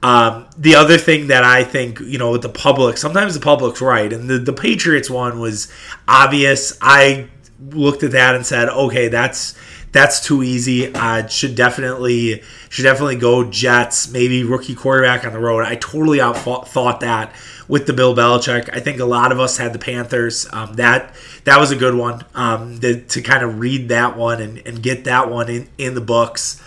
Um, 0.03 0.47
the 0.57 0.77
other 0.77 0.97
thing 0.97 1.27
that 1.29 1.43
I 1.43 1.65
think, 1.65 1.99
you 2.01 2.19
know, 2.19 2.31
with 2.33 2.43
the 2.43 2.49
public, 2.49 2.99
sometimes 2.99 3.35
the 3.35 3.41
public's 3.41 3.81
right, 3.81 4.13
and 4.13 4.31
the, 4.31 4.39
the 4.39 4.53
Patriots 4.53 5.11
one 5.11 5.41
was 5.41 5.73
obvious. 6.07 6.77
I 6.81 7.29
looked 7.71 8.05
at 8.05 8.13
that 8.13 8.37
and 8.37 8.47
said, 8.47 8.69
okay, 8.69 9.09
that's 9.09 9.55
that's 9.91 10.25
too 10.25 10.43
easy. 10.43 10.95
Uh, 10.95 11.27
should 11.27 11.55
definitely 11.55 12.43
should 12.69 12.83
definitely 12.83 13.17
go 13.17 13.51
Jets. 13.51 14.09
Maybe 14.11 14.45
rookie 14.45 14.75
quarterback 14.75 15.25
on 15.25 15.33
the 15.33 15.41
road. 15.41 15.65
I 15.65 15.77
totally 15.77 16.19
thought 16.19 17.01
that 17.01 17.35
with 17.67 17.87
the 17.87 17.93
Bill 17.93 18.15
Belichick. 18.15 18.71
I 18.73 18.81
think 18.81 19.01
a 19.01 19.05
lot 19.05 19.33
of 19.33 19.41
us 19.41 19.57
had 19.57 19.73
the 19.73 19.79
Panthers. 19.79 20.47
Um, 20.53 20.75
that 20.75 21.15
that 21.45 21.59
was 21.59 21.71
a 21.71 21.77
good 21.77 21.95
one 21.95 22.25
um, 22.35 22.77
the, 22.79 23.01
to 23.01 23.23
kind 23.23 23.43
of 23.43 23.59
read 23.59 23.89
that 23.89 24.17
one 24.17 24.41
and, 24.41 24.59
and 24.67 24.83
get 24.83 25.05
that 25.05 25.31
one 25.31 25.49
in, 25.49 25.69
in 25.79 25.95
the 25.95 26.01
books 26.01 26.63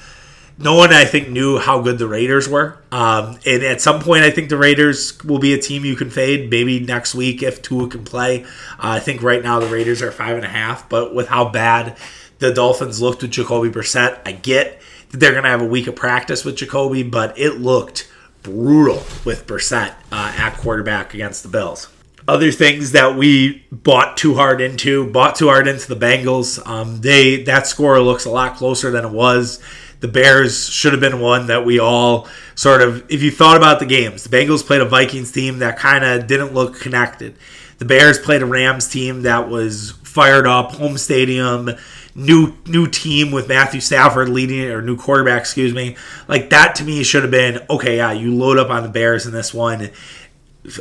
no 0.57 0.75
one 0.75 0.93
I 0.93 1.05
think 1.05 1.29
knew 1.29 1.57
how 1.57 1.81
good 1.81 1.97
the 1.97 2.07
Raiders 2.07 2.47
were. 2.47 2.77
Um, 2.91 3.39
and 3.45 3.63
at 3.63 3.81
some 3.81 3.99
point, 3.99 4.23
I 4.23 4.31
think 4.31 4.49
the 4.49 4.57
Raiders 4.57 5.21
will 5.23 5.39
be 5.39 5.53
a 5.53 5.57
team 5.57 5.85
you 5.85 5.95
can 5.95 6.09
fade. 6.09 6.49
Maybe 6.49 6.79
next 6.79 7.15
week 7.15 7.41
if 7.41 7.61
Tua 7.61 7.89
can 7.89 8.03
play. 8.03 8.43
Uh, 8.43 8.47
I 8.77 8.99
think 8.99 9.23
right 9.23 9.41
now 9.41 9.59
the 9.59 9.67
Raiders 9.67 10.01
are 10.01 10.11
five 10.11 10.35
and 10.35 10.45
a 10.45 10.49
half. 10.49 10.87
But 10.89 11.15
with 11.15 11.27
how 11.27 11.49
bad 11.49 11.97
the 12.39 12.53
Dolphins 12.53 13.01
looked 13.01 13.21
with 13.21 13.31
Jacoby 13.31 13.69
Brissett, 13.69 14.19
I 14.25 14.33
get 14.33 14.81
that 15.09 15.19
they're 15.19 15.31
going 15.31 15.43
to 15.43 15.49
have 15.49 15.61
a 15.61 15.65
week 15.65 15.87
of 15.87 15.95
practice 15.95 16.45
with 16.45 16.57
Jacoby, 16.57 17.03
but 17.03 17.37
it 17.37 17.59
looked 17.59 18.09
brutal 18.43 19.03
with 19.25 19.45
Brissett 19.47 19.93
uh, 20.11 20.33
at 20.37 20.57
quarterback 20.57 21.13
against 21.13 21.43
the 21.43 21.49
Bills 21.49 21.87
other 22.27 22.51
things 22.51 22.91
that 22.91 23.15
we 23.15 23.65
bought 23.71 24.15
too 24.15 24.35
hard 24.35 24.61
into, 24.61 25.09
bought 25.09 25.35
too 25.35 25.47
hard 25.47 25.67
into 25.67 25.93
the 25.93 25.95
Bengals. 25.99 26.65
Um, 26.65 27.01
they 27.01 27.43
that 27.43 27.67
score 27.67 27.99
looks 27.99 28.25
a 28.25 28.29
lot 28.29 28.55
closer 28.55 28.91
than 28.91 29.05
it 29.05 29.11
was 29.11 29.59
the 30.01 30.07
Bears 30.07 30.67
should 30.67 30.91
have 30.91 30.99
been 30.99 31.19
one 31.19 31.47
that 31.47 31.65
we 31.65 31.79
all 31.79 32.27
sort 32.55 32.81
of, 32.81 33.09
if 33.09 33.23
you 33.23 33.31
thought 33.31 33.55
about 33.55 33.79
the 33.79 33.85
games, 33.85 34.23
the 34.23 34.35
Bengals 34.35 34.65
played 34.65 34.81
a 34.81 34.85
Vikings 34.85 35.31
team 35.31 35.59
that 35.59 35.77
kind 35.77 36.03
of 36.03 36.27
didn't 36.27 36.53
look 36.53 36.79
connected. 36.79 37.37
The 37.77 37.85
Bears 37.85 38.19
played 38.19 38.41
a 38.41 38.45
Rams 38.45 38.87
team 38.87 39.21
that 39.23 39.49
was 39.49 39.91
fired 40.03 40.45
up, 40.45 40.73
home 40.73 40.97
stadium, 40.97 41.71
new 42.13 42.53
new 42.65 42.87
team 42.87 43.31
with 43.31 43.47
Matthew 43.47 43.79
Stafford 43.79 44.29
leading 44.29 44.59
it, 44.59 44.69
or 44.69 44.81
new 44.81 44.97
quarterback, 44.97 45.41
excuse 45.41 45.73
me. 45.73 45.95
Like 46.27 46.49
that 46.49 46.75
to 46.75 46.83
me 46.83 47.03
should 47.03 47.23
have 47.23 47.31
been 47.31 47.59
okay. 47.69 47.97
Yeah, 47.97 48.11
you 48.11 48.35
load 48.35 48.57
up 48.57 48.69
on 48.69 48.83
the 48.83 48.89
Bears 48.89 49.25
in 49.25 49.31
this 49.31 49.53
one. 49.53 49.89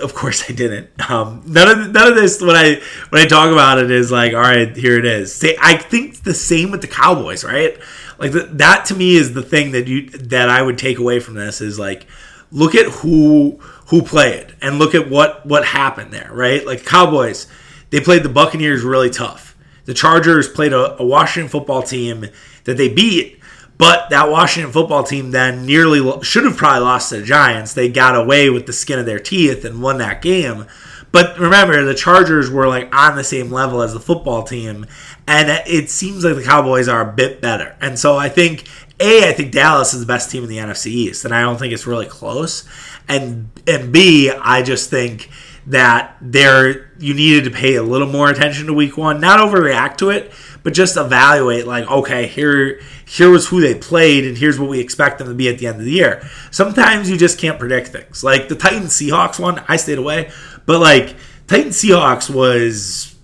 Of 0.02 0.12
course, 0.14 0.44
I 0.50 0.52
didn't. 0.52 1.10
Um, 1.10 1.42
none 1.46 1.68
of 1.68 1.90
none 1.90 2.08
of 2.08 2.14
this 2.16 2.40
when 2.42 2.56
I 2.56 2.82
when 3.08 3.22
I 3.22 3.26
talk 3.26 3.50
about 3.50 3.78
it 3.78 3.90
is 3.90 4.12
like, 4.12 4.34
all 4.34 4.40
right, 4.40 4.76
here 4.76 4.98
it 4.98 5.06
is. 5.06 5.42
I 5.60 5.76
think 5.76 6.22
the 6.22 6.34
same 6.34 6.70
with 6.70 6.82
the 6.82 6.88
Cowboys, 6.88 7.44
right? 7.44 7.78
Like 8.20 8.32
the, 8.32 8.42
that 8.52 8.84
to 8.86 8.94
me 8.94 9.16
is 9.16 9.32
the 9.32 9.42
thing 9.42 9.72
that 9.72 9.88
you 9.88 10.10
that 10.10 10.50
I 10.50 10.60
would 10.60 10.76
take 10.76 10.98
away 10.98 11.20
from 11.20 11.34
this 11.34 11.62
is 11.62 11.78
like 11.78 12.06
look 12.52 12.74
at 12.74 12.86
who 12.86 13.58
who 13.86 14.02
played 14.02 14.54
and 14.60 14.78
look 14.78 14.94
at 14.94 15.08
what 15.08 15.46
what 15.46 15.64
happened 15.64 16.12
there, 16.12 16.30
right? 16.30 16.64
Like 16.64 16.84
Cowboys, 16.84 17.46
they 17.88 18.00
played 18.00 18.22
the 18.22 18.28
Buccaneers 18.28 18.82
really 18.82 19.10
tough. 19.10 19.56
The 19.86 19.94
Chargers 19.94 20.46
played 20.48 20.74
a, 20.74 21.00
a 21.00 21.04
Washington 21.04 21.48
football 21.48 21.82
team 21.82 22.26
that 22.64 22.76
they 22.76 22.88
beat, 22.88 23.40
but 23.78 24.10
that 24.10 24.30
Washington 24.30 24.70
football 24.70 25.02
team 25.02 25.30
then 25.30 25.64
nearly 25.64 26.22
should 26.22 26.44
have 26.44 26.58
probably 26.58 26.84
lost 26.84 27.08
to 27.08 27.20
the 27.20 27.26
Giants. 27.26 27.72
They 27.72 27.88
got 27.88 28.14
away 28.14 28.50
with 28.50 28.66
the 28.66 28.74
skin 28.74 28.98
of 28.98 29.06
their 29.06 29.18
teeth 29.18 29.64
and 29.64 29.82
won 29.82 29.96
that 29.98 30.20
game. 30.20 30.66
But 31.12 31.38
remember, 31.38 31.84
the 31.84 31.94
Chargers 31.94 32.50
were 32.50 32.68
like 32.68 32.94
on 32.94 33.16
the 33.16 33.24
same 33.24 33.50
level 33.50 33.82
as 33.82 33.92
the 33.92 34.00
football 34.00 34.42
team, 34.42 34.86
and 35.26 35.48
it 35.66 35.90
seems 35.90 36.24
like 36.24 36.36
the 36.36 36.44
Cowboys 36.44 36.88
are 36.88 37.08
a 37.08 37.12
bit 37.12 37.40
better. 37.40 37.76
And 37.80 37.98
so 37.98 38.16
I 38.16 38.28
think 38.28 38.68
a, 39.00 39.28
I 39.28 39.32
think 39.32 39.52
Dallas 39.52 39.94
is 39.94 40.00
the 40.00 40.06
best 40.06 40.30
team 40.30 40.44
in 40.44 40.48
the 40.48 40.58
NFC 40.58 40.86
East, 40.86 41.24
and 41.24 41.34
I 41.34 41.40
don't 41.40 41.58
think 41.58 41.72
it's 41.72 41.86
really 41.86 42.06
close. 42.06 42.68
And 43.08 43.50
and 43.66 43.92
B, 43.92 44.30
I 44.30 44.62
just 44.62 44.90
think 44.90 45.30
that 45.66 46.16
there 46.20 46.90
you 46.98 47.14
needed 47.14 47.44
to 47.44 47.50
pay 47.50 47.76
a 47.76 47.82
little 47.82 48.08
more 48.08 48.30
attention 48.30 48.66
to 48.66 48.74
Week 48.74 48.96
One, 48.96 49.20
not 49.20 49.40
overreact 49.40 49.96
to 49.98 50.10
it, 50.10 50.32
but 50.62 50.74
just 50.74 50.96
evaluate. 50.96 51.66
Like, 51.66 51.90
okay, 51.90 52.26
here 52.26 52.80
here 53.06 53.30
was 53.30 53.48
who 53.48 53.60
they 53.60 53.74
played, 53.74 54.24
and 54.24 54.36
here's 54.36 54.58
what 54.58 54.68
we 54.68 54.80
expect 54.80 55.18
them 55.18 55.28
to 55.28 55.34
be 55.34 55.48
at 55.48 55.58
the 55.58 55.66
end 55.66 55.78
of 55.78 55.84
the 55.84 55.92
year. 55.92 56.28
Sometimes 56.50 57.10
you 57.10 57.16
just 57.16 57.38
can't 57.38 57.58
predict 57.58 57.88
things. 57.88 58.22
Like 58.22 58.48
the 58.48 58.54
Titans 58.54 58.92
Seahawks 58.92 59.40
one, 59.40 59.62
I 59.66 59.76
stayed 59.76 59.98
away 59.98 60.30
but 60.70 60.78
like 60.78 61.16
Titan 61.48 61.72
Seahawks 61.72 62.32
was 62.32 63.16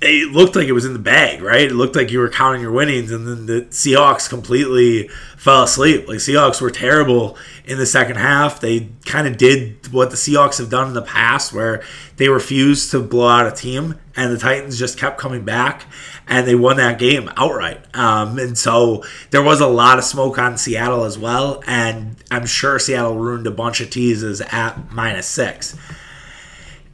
it 0.00 0.30
looked 0.30 0.54
like 0.54 0.68
it 0.68 0.72
was 0.72 0.84
in 0.84 0.92
the 0.92 1.00
bag, 1.00 1.42
right? 1.42 1.62
It 1.62 1.74
looked 1.74 1.96
like 1.96 2.12
you 2.12 2.20
were 2.20 2.28
counting 2.28 2.60
your 2.60 2.70
winnings, 2.70 3.10
and 3.10 3.26
then 3.26 3.46
the 3.46 3.62
Seahawks 3.70 4.28
completely 4.28 5.08
fell 5.36 5.64
asleep. 5.64 6.06
Like 6.06 6.18
Seahawks 6.18 6.60
were 6.60 6.70
terrible 6.70 7.36
in 7.64 7.78
the 7.78 7.86
second 7.86 8.14
half. 8.14 8.60
They 8.60 8.90
kind 9.04 9.26
of 9.26 9.38
did 9.38 9.92
what 9.92 10.10
the 10.10 10.16
Seahawks 10.16 10.58
have 10.58 10.70
done 10.70 10.86
in 10.86 10.94
the 10.94 11.02
past, 11.02 11.52
where 11.52 11.82
they 12.16 12.28
refused 12.28 12.92
to 12.92 13.00
blow 13.00 13.26
out 13.26 13.48
a 13.48 13.50
team, 13.50 13.98
and 14.14 14.32
the 14.32 14.38
Titans 14.38 14.78
just 14.78 14.96
kept 14.96 15.18
coming 15.18 15.44
back, 15.44 15.86
and 16.28 16.46
they 16.46 16.54
won 16.54 16.76
that 16.76 17.00
game 17.00 17.28
outright. 17.36 17.84
Um, 17.92 18.38
and 18.38 18.56
so 18.56 19.02
there 19.30 19.42
was 19.42 19.60
a 19.60 19.66
lot 19.66 19.98
of 19.98 20.04
smoke 20.04 20.38
on 20.38 20.58
Seattle 20.58 21.02
as 21.02 21.18
well, 21.18 21.60
and 21.66 22.14
I'm 22.30 22.46
sure 22.46 22.78
Seattle 22.78 23.16
ruined 23.16 23.48
a 23.48 23.50
bunch 23.50 23.80
of 23.80 23.90
teases 23.90 24.40
at 24.40 24.92
minus 24.92 25.26
six. 25.26 25.76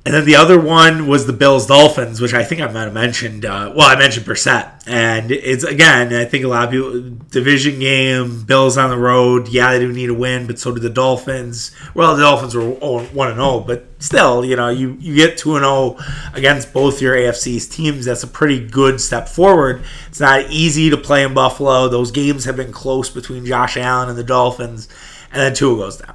And 0.09 0.14
then 0.14 0.25
the 0.25 0.37
other 0.37 0.59
one 0.59 1.07
was 1.07 1.27
the 1.27 1.35
Bills 1.35 1.66
Dolphins, 1.66 2.18
which 2.18 2.33
I 2.33 2.42
think 2.42 2.62
I 2.62 2.66
might 2.68 2.85
have 2.85 2.94
mentioned. 2.94 3.44
Uh, 3.44 3.75
well, 3.77 3.87
I 3.87 3.99
mentioned 3.99 4.25
Brissett, 4.25 4.85
and 4.87 5.31
it's 5.31 5.64
again, 5.64 6.14
I 6.14 6.25
think 6.25 6.47
a 6.47 6.49
lot 6.49 6.64
of 6.64 6.71
people 6.71 7.11
division 7.29 7.79
game, 7.79 8.42
Bills 8.44 8.79
on 8.79 8.88
the 8.88 8.97
road. 8.97 9.49
Yeah, 9.49 9.71
they 9.75 9.81
do 9.81 9.92
need 9.92 10.09
a 10.09 10.14
win, 10.14 10.47
but 10.47 10.59
so 10.59 10.73
do 10.73 10.81
the 10.81 10.88
Dolphins. 10.88 11.73
Well, 11.92 12.16
the 12.16 12.23
Dolphins 12.23 12.55
were 12.55 12.71
one 12.71 13.29
and 13.29 13.37
zero, 13.37 13.51
oh, 13.51 13.61
but 13.61 13.85
still, 13.99 14.47
you 14.47 14.57
know, 14.57 14.71
you 14.71 14.97
you 14.99 15.14
get 15.14 15.37
two 15.37 15.57
and 15.57 15.62
zero 15.62 15.99
oh 15.99 16.31
against 16.33 16.73
both 16.73 17.03
your 17.03 17.14
AFC's 17.14 17.68
teams. 17.68 18.07
That's 18.07 18.23
a 18.23 18.29
pretty 18.29 18.66
good 18.66 19.03
step 19.03 19.29
forward. 19.29 19.83
It's 20.07 20.21
not 20.21 20.51
easy 20.51 20.88
to 20.88 20.97
play 20.97 21.23
in 21.23 21.35
Buffalo. 21.35 21.87
Those 21.87 22.12
games 22.12 22.47
have 22.47 22.57
been 22.57 22.73
close 22.73 23.11
between 23.11 23.44
Josh 23.44 23.77
Allen 23.77 24.09
and 24.09 24.16
the 24.16 24.25
Dolphins, 24.25 24.88
and 25.31 25.38
then 25.38 25.53
Tua 25.53 25.77
goes 25.77 25.99
down. 25.99 26.14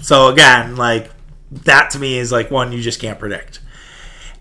So 0.00 0.28
again, 0.28 0.76
like 0.76 1.10
that 1.50 1.90
to 1.90 1.98
me 1.98 2.18
is 2.18 2.32
like 2.32 2.50
one 2.50 2.72
you 2.72 2.82
just 2.82 3.00
can't 3.00 3.18
predict. 3.18 3.60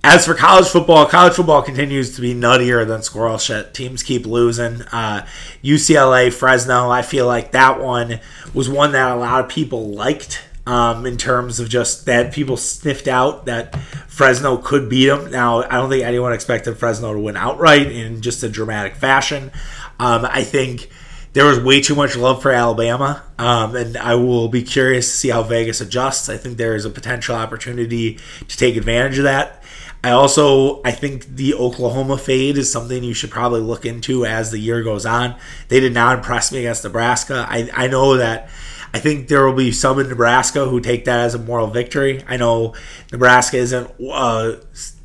As 0.04 0.26
for 0.26 0.34
college 0.34 0.68
football, 0.68 1.06
college 1.06 1.34
football 1.34 1.62
continues 1.62 2.16
to 2.16 2.22
be 2.22 2.34
nuttier 2.34 2.88
than 2.88 3.02
squirrel 3.02 3.38
shit. 3.38 3.74
Teams 3.74 4.04
keep 4.04 4.26
losing. 4.26 4.84
Uh, 4.84 5.26
UCLA, 5.64 6.32
Fresno, 6.32 6.90
I 6.90 7.02
feel 7.02 7.26
like 7.26 7.52
that 7.52 7.82
one 7.82 8.20
was 8.54 8.70
one 8.70 8.94
that 8.94 9.12
a 9.12 9.20
lot 9.20 9.44
of 9.44 9.50
people 9.50 9.90
liked 9.90 10.44
um, 10.68 11.06
in 11.06 11.18
terms 11.18 11.60
of 11.60 11.70
just 11.70 12.06
that 12.06 12.34
people 12.34 12.58
sniffed 12.58 13.08
out 13.08 13.46
that 13.46 13.76
Fresno 14.08 14.58
could 14.58 14.90
beat 14.90 15.08
them. 15.08 15.32
Now, 15.32 15.64
I 15.64 15.76
don't 15.76 15.90
think 15.90 16.04
anyone 16.04 16.34
expected 16.34 16.78
Fresno 16.78 17.14
to 17.14 17.20
win 17.20 17.38
outright 17.38 17.92
in 17.92 18.22
just 18.22 18.44
a 18.44 18.50
dramatic 18.50 18.96
fashion. 18.96 19.52
Um, 20.00 20.26
I 20.26 20.44
think 20.44 20.90
there 21.38 21.46
was 21.46 21.60
way 21.60 21.80
too 21.80 21.94
much 21.94 22.18
love 22.18 22.42
for 22.42 22.52
Alabama, 22.52 23.22
um, 23.38 23.76
and 23.76 23.96
I 23.96 24.16
will 24.16 24.48
be 24.48 24.64
curious 24.64 25.08
to 25.08 25.16
see 25.16 25.30
how 25.30 25.44
Vegas 25.44 25.80
adjusts. 25.80 26.30
I 26.30 26.38
think 26.38 26.58
there 26.58 26.74
is 26.74 26.84
a 26.84 26.90
potential 26.90 27.36
opportunity 27.36 28.18
to 28.48 28.58
take 28.58 28.76
advantage 28.76 29.20
of 29.20 29.26
that. 29.26 29.62
I 30.04 30.12
also 30.12 30.82
I 30.82 30.90
think 30.90 31.28
the 31.28 31.54
Oklahoma 31.54 32.18
fade 32.18 32.58
is 32.58 32.72
something 32.72 33.04
you 33.04 33.14
should 33.14 33.30
probably 33.30 33.62
look 33.62 33.86
into 33.86 34.26
as 34.26 34.50
the 34.50 34.58
year 34.58 34.82
goes 34.82 35.06
on. 35.06 35.36
They 35.68 35.80
did 35.80 35.94
not 35.94 36.18
impress 36.18 36.52
me 36.52 36.58
against 36.58 36.84
Nebraska. 36.84 37.46
I, 37.48 37.70
I 37.72 37.86
know 37.86 38.18
that 38.18 38.50
I 38.92 38.98
think 38.98 39.28
there 39.28 39.46
will 39.46 39.56
be 39.56 39.72
some 39.72 40.00
in 40.00 40.10
Nebraska 40.10 40.66
who 40.66 40.80
take 40.80 41.06
that 41.06 41.20
as 41.20 41.36
a 41.36 41.40
moral 41.40 41.68
victory. 41.68 42.24
I 42.28 42.38
know 42.38 42.74
Nebraska 43.12 43.58
isn't 43.58 43.92
a 44.12 44.58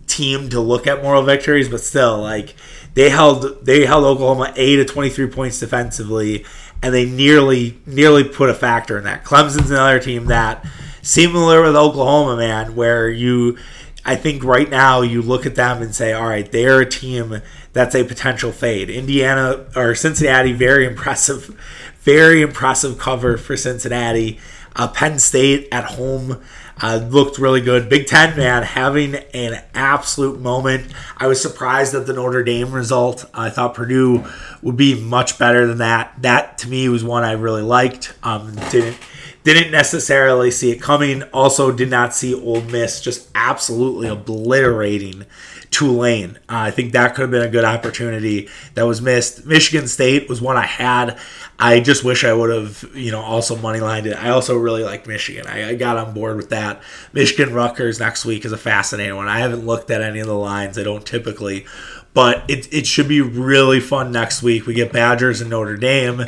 team 0.07 0.49
to 0.49 0.61
look 0.61 0.87
at 0.87 1.03
moral 1.03 1.25
victories, 1.25 1.68
but 1.68 1.83
still, 1.83 2.23
like 2.23 2.55
they 2.94 3.11
held 3.11 3.64
they 3.64 3.87
held 3.87 4.05
Oklahoma 4.05 4.52
eight 4.57 4.76
to 4.76 4.85
twenty 4.85 5.11
three 5.11 5.28
points 5.28 5.59
defensively, 5.61 6.44
and 6.83 6.94
they 6.94 7.07
nearly 7.07 7.78
nearly 7.87 8.24
put 8.24 8.50
a 8.50 8.55
factor 8.55 8.98
in 8.98 9.05
that. 9.05 9.24
Clemson's 9.24 9.70
another 9.70 9.98
team 9.98 10.26
that 10.26 10.66
similar 11.02 11.62
with 11.62 11.76
Oklahoma, 11.76 12.37
man, 12.37 12.74
where 12.74 13.09
you 13.09 13.59
I 14.05 14.16
think 14.16 14.42
right 14.42 14.68
now 14.68 15.02
you 15.02 15.22
look 15.22 15.46
at 15.46 15.55
them 15.55 15.81
and 15.81 15.94
say, 15.94 16.12
all 16.12 16.26
right, 16.26 16.50
they're 16.50 16.81
a 16.81 16.88
team 16.88 17.40
that's 17.72 17.94
a 17.94 18.05
potential 18.05 18.50
fade. 18.50 18.90
Indiana 18.90 19.66
or 19.76 19.94
Cincinnati, 19.94 20.52
very 20.52 20.85
impressive, 20.87 21.57
very 22.00 22.42
impressive 22.42 22.98
cover 22.98 23.37
for 23.37 23.57
Cincinnati. 23.57 24.40
Uh, 24.75 24.89
Penn 24.89 25.19
State 25.19 25.69
at 25.71 25.85
home 25.85 26.43
uh, 26.81 26.97
looked 26.97 27.39
really 27.39 27.61
good. 27.61 27.89
Big 27.89 28.07
Ten, 28.07 28.37
man, 28.37 28.63
having 28.63 29.15
an 29.15 29.63
absolute 29.75 30.41
moment. 30.41 30.93
I 31.17 31.27
was 31.27 31.41
surprised 31.41 31.95
at 31.95 32.07
the 32.07 32.13
Notre 32.13 32.43
Dame 32.43 32.73
result. 32.73 33.25
I 33.35 33.51
thought 33.51 33.75
Purdue 33.75 34.25
would 34.63 34.77
be 34.77 35.01
much 35.01 35.39
better 35.39 35.67
than 35.67 35.79
that. 35.79 36.15
That 36.21 36.59
to 36.59 36.69
me 36.69 36.89
was 36.89 37.05
one 37.05 37.25
I 37.25 37.33
really 37.33 37.63
liked. 37.63 38.15
Um, 38.23 38.55
didn't 38.71 38.97
didn't 39.45 39.73
necessarily 39.73 40.51
see 40.51 40.71
it 40.71 40.81
coming. 40.81 41.23
Also, 41.35 41.73
did 41.73 41.91
not 41.91 42.15
see 42.15 42.35
Ole 42.35 42.63
Miss 42.63 43.01
just 43.01 43.29
absolutely 43.35 44.09
obliterating 44.09 45.27
Tulane. 45.73 46.37
Uh, 46.49 46.69
I 46.69 46.71
think 46.71 46.93
that 46.93 47.15
could 47.15 47.23
have 47.23 47.31
been 47.31 47.43
a 47.43 47.49
good 47.49 47.65
opportunity 47.65 48.49
that 48.75 48.83
was 48.83 49.01
missed. 49.01 49.47
Michigan 49.47 49.89
State 49.89 50.29
was 50.29 50.41
one 50.41 50.57
I 50.57 50.67
had. 50.67 51.19
I 51.59 51.81
just 51.81 52.05
wish 52.05 52.25
I 52.25 52.33
would 52.33 52.51
have, 52.51 52.91
you 52.95 53.11
know, 53.11 53.21
also 53.23 53.57
moneylined 53.57 54.05
it. 54.05 54.17
I 54.17 54.29
also 54.29 54.57
really 54.57 54.85
like 54.85 55.07
Michigan. 55.07 55.47
I, 55.47 55.71
I, 55.71 55.75
got 55.75 55.97
on 55.97 56.13
board 56.13 56.37
with 56.37 56.51
that. 56.51 56.83
Michigan 57.15 57.55
Rutgers 57.55 57.99
next 57.99 58.25
week 58.27 58.45
is 58.45 58.53
a 58.53 58.59
fascinating 58.59 59.17
one. 59.17 59.29
I 59.29 59.39
haven't 59.39 59.65
looked 59.65 59.91
at 59.91 60.03
any 60.03 60.21
of 60.21 60.27
the 60.27 60.35
lines. 60.35 60.79
I 60.79 60.83
don't 60.83 61.07
typically, 61.07 61.65
but 62.13 62.45
it, 62.51 62.73
it 62.73 62.87
should 62.87 63.09
be 63.09 63.23
really 63.23 63.81
fun 63.81 64.13
next 64.13 64.43
week. 64.43 64.67
We 64.67 64.75
get 64.75 64.93
Badgers 64.93 65.41
and 65.41 65.49
Notre 65.49 65.79
Dame. 65.79 66.27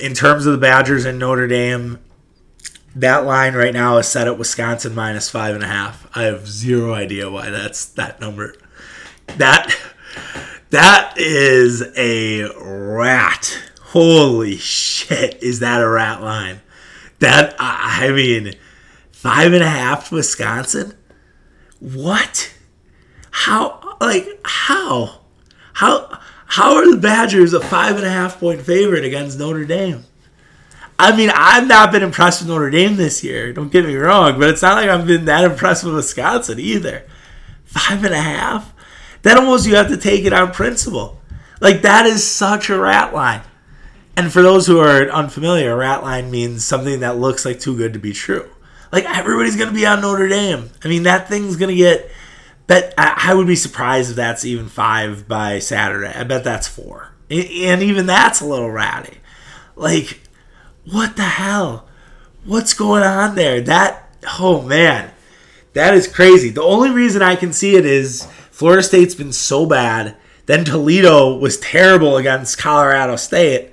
In 0.00 0.14
terms 0.14 0.46
of 0.46 0.52
the 0.52 0.58
Badgers 0.58 1.04
and 1.04 1.18
Notre 1.18 1.48
Dame, 1.48 1.98
that 2.94 3.24
line 3.24 3.54
right 3.54 3.74
now 3.74 3.98
is 3.98 4.06
set 4.06 4.28
at 4.28 4.38
Wisconsin 4.38 4.94
minus 4.94 5.28
five 5.28 5.54
and 5.54 5.64
a 5.64 5.68
half. 5.68 6.08
I 6.16 6.24
have 6.24 6.46
zero 6.46 6.94
idea 6.94 7.28
why 7.28 7.50
that's 7.50 7.86
that 7.86 8.20
number. 8.20 8.54
That 9.36 9.74
that 10.70 11.14
is 11.16 11.82
a 11.96 12.48
rat. 12.60 13.62
Holy 13.80 14.56
shit, 14.56 15.42
is 15.42 15.60
that 15.60 15.80
a 15.80 15.88
rat 15.88 16.22
line? 16.22 16.60
That 17.20 17.56
I 17.58 18.10
mean, 18.10 18.54
five 19.10 19.52
and 19.52 19.62
a 19.62 19.68
half 19.68 20.08
to 20.08 20.16
Wisconsin. 20.16 20.94
What? 21.80 22.52
How? 23.30 23.96
Like 24.00 24.40
how? 24.44 25.20
How? 25.74 26.20
How 26.46 26.76
are 26.76 26.90
the 26.90 26.96
Badgers 26.96 27.52
a 27.52 27.60
five 27.60 27.96
and 27.96 28.06
a 28.06 28.10
half 28.10 28.40
point 28.40 28.62
favorite 28.62 29.04
against 29.04 29.38
Notre 29.38 29.64
Dame? 29.64 30.04
I 30.98 31.16
mean, 31.16 31.30
I've 31.32 31.68
not 31.68 31.92
been 31.92 32.02
impressed 32.02 32.40
with 32.40 32.48
Notre 32.48 32.70
Dame 32.70 32.96
this 32.96 33.22
year. 33.22 33.52
Don't 33.52 33.70
get 33.70 33.86
me 33.86 33.94
wrong, 33.94 34.38
but 34.38 34.48
it's 34.48 34.62
not 34.62 34.76
like 34.76 34.90
I've 34.90 35.06
been 35.06 35.26
that 35.26 35.44
impressed 35.44 35.84
with 35.84 35.94
Wisconsin 35.94 36.58
either. 36.58 37.04
Five 37.64 38.02
and 38.02 38.14
a 38.14 38.20
half? 38.20 38.74
That 39.28 39.36
almost 39.36 39.66
you 39.66 39.74
have 39.74 39.88
to 39.88 39.98
take 39.98 40.24
it 40.24 40.32
on 40.32 40.52
principle. 40.52 41.20
Like 41.60 41.82
that 41.82 42.06
is 42.06 42.26
such 42.26 42.70
a 42.70 42.78
rat 42.78 43.12
line. 43.12 43.42
And 44.16 44.32
for 44.32 44.40
those 44.40 44.66
who 44.66 44.80
are 44.80 45.10
unfamiliar, 45.10 45.70
a 45.70 45.76
rat 45.76 46.02
line 46.02 46.30
means 46.30 46.64
something 46.64 47.00
that 47.00 47.18
looks 47.18 47.44
like 47.44 47.60
too 47.60 47.76
good 47.76 47.92
to 47.92 47.98
be 47.98 48.14
true. 48.14 48.48
Like 48.90 49.04
everybody's 49.04 49.54
gonna 49.54 49.72
be 49.72 49.84
on 49.84 50.00
Notre 50.00 50.28
Dame. 50.28 50.70
I 50.82 50.88
mean, 50.88 51.02
that 51.02 51.28
thing's 51.28 51.56
gonna 51.56 51.74
get. 51.74 52.10
I, 52.70 53.24
I 53.28 53.34
would 53.34 53.46
be 53.46 53.54
surprised 53.54 54.08
if 54.08 54.16
that's 54.16 54.46
even 54.46 54.70
five 54.70 55.28
by 55.28 55.58
Saturday. 55.58 56.08
I 56.18 56.24
bet 56.24 56.42
that's 56.42 56.66
four, 56.66 57.10
and 57.28 57.82
even 57.82 58.06
that's 58.06 58.40
a 58.40 58.46
little 58.46 58.70
ratty. 58.70 59.18
Like, 59.76 60.20
what 60.90 61.16
the 61.16 61.24
hell? 61.24 61.86
What's 62.46 62.72
going 62.72 63.02
on 63.02 63.34
there? 63.34 63.60
That 63.60 64.10
oh 64.40 64.62
man, 64.62 65.10
that 65.74 65.92
is 65.92 66.08
crazy. 66.08 66.48
The 66.48 66.62
only 66.62 66.90
reason 66.90 67.20
I 67.20 67.36
can 67.36 67.52
see 67.52 67.76
it 67.76 67.84
is 67.84 68.26
Florida 68.58 68.82
State's 68.82 69.14
been 69.14 69.32
so 69.32 69.66
bad. 69.66 70.16
Then 70.46 70.64
Toledo 70.64 71.38
was 71.38 71.60
terrible 71.60 72.16
against 72.16 72.58
Colorado 72.58 73.14
State. 73.14 73.70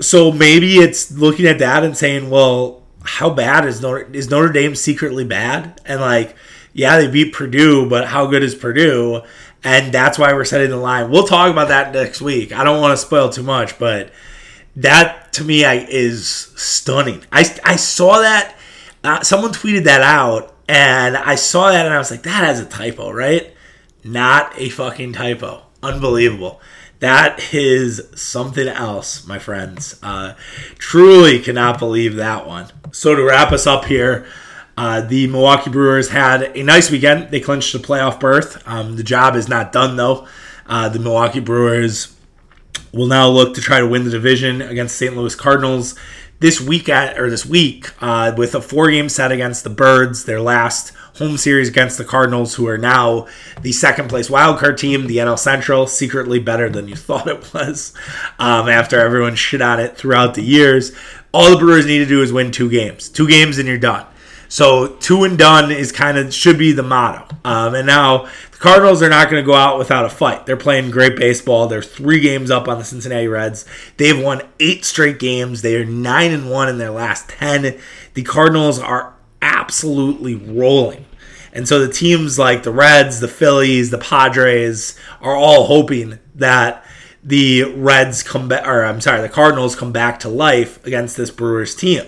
So 0.00 0.30
maybe 0.30 0.76
it's 0.76 1.10
looking 1.10 1.46
at 1.46 1.58
that 1.58 1.82
and 1.82 1.96
saying, 1.96 2.30
well, 2.30 2.84
how 3.02 3.30
bad 3.30 3.64
is 3.64 3.82
Notre, 3.82 4.08
is 4.12 4.30
Notre 4.30 4.52
Dame 4.52 4.76
secretly 4.76 5.24
bad? 5.24 5.80
And 5.84 6.00
like, 6.00 6.36
yeah, 6.72 6.98
they 6.98 7.08
beat 7.08 7.32
Purdue, 7.32 7.90
but 7.90 8.06
how 8.06 8.26
good 8.26 8.44
is 8.44 8.54
Purdue? 8.54 9.22
And 9.64 9.92
that's 9.92 10.20
why 10.20 10.32
we're 10.34 10.44
setting 10.44 10.70
the 10.70 10.76
line. 10.76 11.10
We'll 11.10 11.26
talk 11.26 11.50
about 11.50 11.66
that 11.66 11.92
next 11.92 12.20
week. 12.20 12.52
I 12.52 12.62
don't 12.62 12.80
want 12.80 12.92
to 12.92 13.04
spoil 13.04 13.28
too 13.28 13.42
much, 13.42 13.76
but 13.76 14.12
that 14.76 15.32
to 15.32 15.42
me 15.42 15.64
is 15.64 16.28
stunning. 16.28 17.24
I, 17.32 17.40
I 17.64 17.74
saw 17.74 18.20
that. 18.20 18.56
Uh, 19.02 19.20
someone 19.22 19.50
tweeted 19.50 19.82
that 19.82 20.02
out 20.02 20.51
and 20.68 21.16
I 21.16 21.34
saw 21.34 21.70
that 21.70 21.84
and 21.84 21.94
I 21.94 21.98
was 21.98 22.10
like, 22.10 22.22
that 22.22 22.44
has 22.44 22.60
a 22.60 22.64
typo, 22.64 23.10
right? 23.10 23.54
Not 24.04 24.58
a 24.58 24.68
fucking 24.68 25.12
typo. 25.12 25.62
Unbelievable. 25.82 26.60
That 27.00 27.52
is 27.52 28.00
something 28.14 28.68
else, 28.68 29.26
my 29.26 29.38
friends. 29.38 29.98
Uh, 30.02 30.34
truly 30.78 31.40
cannot 31.40 31.78
believe 31.78 32.16
that 32.16 32.46
one. 32.46 32.68
So 32.92 33.14
to 33.16 33.24
wrap 33.24 33.50
us 33.50 33.66
up 33.66 33.86
here, 33.86 34.26
uh, 34.76 35.00
the 35.00 35.26
Milwaukee 35.26 35.70
Brewers 35.70 36.10
had 36.10 36.56
a 36.56 36.62
nice 36.62 36.90
weekend. 36.90 37.30
They 37.30 37.40
clinched 37.40 37.72
the 37.72 37.80
playoff 37.80 38.20
berth. 38.20 38.62
Um, 38.66 38.96
the 38.96 39.02
job 39.02 39.34
is 39.34 39.48
not 39.48 39.72
done 39.72 39.96
though. 39.96 40.26
Uh, 40.66 40.88
the 40.88 41.00
Milwaukee 41.00 41.40
Brewers 41.40 42.16
will 42.92 43.06
now 43.06 43.28
look 43.28 43.54
to 43.54 43.60
try 43.60 43.80
to 43.80 43.86
win 43.86 44.04
the 44.04 44.10
division 44.10 44.62
against 44.62 44.96
St. 44.96 45.16
Louis 45.16 45.34
Cardinals 45.34 45.96
this 46.42 46.60
week 46.60 46.88
at 46.88 47.18
or 47.18 47.30
this 47.30 47.46
week 47.46 47.90
uh, 48.02 48.34
with 48.36 48.54
a 48.54 48.60
four 48.60 48.90
game 48.90 49.08
set 49.08 49.30
against 49.30 49.62
the 49.62 49.70
Birds, 49.70 50.24
their 50.24 50.40
last 50.40 50.92
home 51.16 51.36
series 51.36 51.68
against 51.68 51.98
the 51.98 52.04
Cardinals, 52.04 52.56
who 52.56 52.66
are 52.66 52.76
now 52.76 53.28
the 53.62 53.70
second 53.70 54.08
place 54.08 54.28
wildcard 54.28 54.76
team, 54.76 55.06
the 55.06 55.18
NL 55.18 55.38
Central, 55.38 55.86
secretly 55.86 56.40
better 56.40 56.68
than 56.68 56.88
you 56.88 56.96
thought 56.96 57.28
it 57.28 57.54
was 57.54 57.94
um, 58.40 58.68
after 58.68 58.98
everyone 58.98 59.36
shit 59.36 59.62
on 59.62 59.78
it 59.78 59.96
throughout 59.96 60.34
the 60.34 60.42
years. 60.42 60.92
All 61.32 61.52
the 61.52 61.56
Brewers 61.56 61.86
need 61.86 61.98
to 61.98 62.06
do 62.06 62.22
is 62.22 62.32
win 62.32 62.50
two 62.50 62.68
games. 62.68 63.08
Two 63.08 63.28
games 63.28 63.58
and 63.58 63.68
you're 63.68 63.78
done. 63.78 64.04
So 64.52 64.88
two 64.96 65.24
and 65.24 65.38
done 65.38 65.72
is 65.72 65.92
kind 65.92 66.18
of 66.18 66.34
should 66.34 66.58
be 66.58 66.72
the 66.72 66.82
motto. 66.82 67.26
Um, 67.42 67.74
and 67.74 67.86
now 67.86 68.28
the 68.50 68.58
Cardinals 68.58 69.02
are 69.02 69.08
not 69.08 69.30
going 69.30 69.42
to 69.42 69.46
go 69.46 69.54
out 69.54 69.78
without 69.78 70.04
a 70.04 70.10
fight. 70.10 70.44
They're 70.44 70.58
playing 70.58 70.90
great 70.90 71.16
baseball. 71.16 71.68
They're 71.68 71.80
three 71.80 72.20
games 72.20 72.50
up 72.50 72.68
on 72.68 72.78
the 72.78 72.84
Cincinnati 72.84 73.28
Reds. 73.28 73.64
They've 73.96 74.22
won 74.22 74.42
eight 74.60 74.84
straight 74.84 75.18
games. 75.18 75.62
They 75.62 75.76
are 75.76 75.86
nine 75.86 76.32
and 76.32 76.50
one 76.50 76.68
in 76.68 76.76
their 76.76 76.90
last 76.90 77.30
ten. 77.30 77.78
The 78.12 78.22
Cardinals 78.24 78.78
are 78.78 79.14
absolutely 79.40 80.34
rolling. 80.34 81.06
And 81.54 81.66
so 81.66 81.78
the 81.78 81.90
teams 81.90 82.38
like 82.38 82.62
the 82.62 82.72
Reds, 82.72 83.20
the 83.20 83.28
Phillies, 83.28 83.88
the 83.88 83.96
Padres 83.96 84.98
are 85.22 85.34
all 85.34 85.64
hoping 85.64 86.18
that 86.34 86.84
the 87.24 87.72
Reds 87.74 88.22
come 88.22 88.48
back, 88.48 88.66
or 88.66 88.84
I'm 88.84 89.00
sorry, 89.00 89.22
the 89.22 89.30
Cardinals 89.30 89.74
come 89.74 89.92
back 89.92 90.20
to 90.20 90.28
life 90.28 90.84
against 90.84 91.16
this 91.16 91.30
Brewers 91.30 91.74
team. 91.74 92.04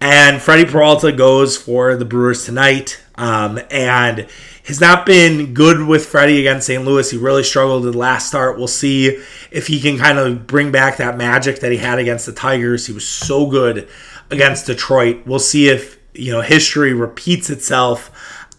And 0.00 0.40
Freddie 0.40 0.70
Peralta 0.70 1.12
goes 1.12 1.56
for 1.56 1.96
the 1.96 2.04
Brewers 2.04 2.44
tonight. 2.44 3.02
Um, 3.16 3.58
and 3.70 4.28
has 4.68 4.82
not 4.82 5.06
been 5.06 5.54
good 5.54 5.80
with 5.80 6.04
Freddie 6.04 6.40
against 6.40 6.66
St. 6.66 6.84
Louis. 6.84 7.10
He 7.10 7.16
really 7.16 7.42
struggled 7.42 7.86
in 7.86 7.92
the 7.92 7.98
last 7.98 8.28
start. 8.28 8.58
We'll 8.58 8.68
see 8.68 9.24
if 9.50 9.66
he 9.66 9.80
can 9.80 9.96
kind 9.96 10.18
of 10.18 10.46
bring 10.46 10.70
back 10.70 10.98
that 10.98 11.16
magic 11.16 11.60
that 11.60 11.72
he 11.72 11.78
had 11.78 11.98
against 11.98 12.26
the 12.26 12.32
Tigers. 12.32 12.86
He 12.86 12.92
was 12.92 13.08
so 13.08 13.46
good 13.46 13.88
against 14.30 14.66
Detroit. 14.66 15.22
We'll 15.24 15.38
see 15.38 15.70
if, 15.70 15.98
you 16.12 16.32
know, 16.32 16.42
history 16.42 16.92
repeats 16.92 17.48
itself 17.48 18.10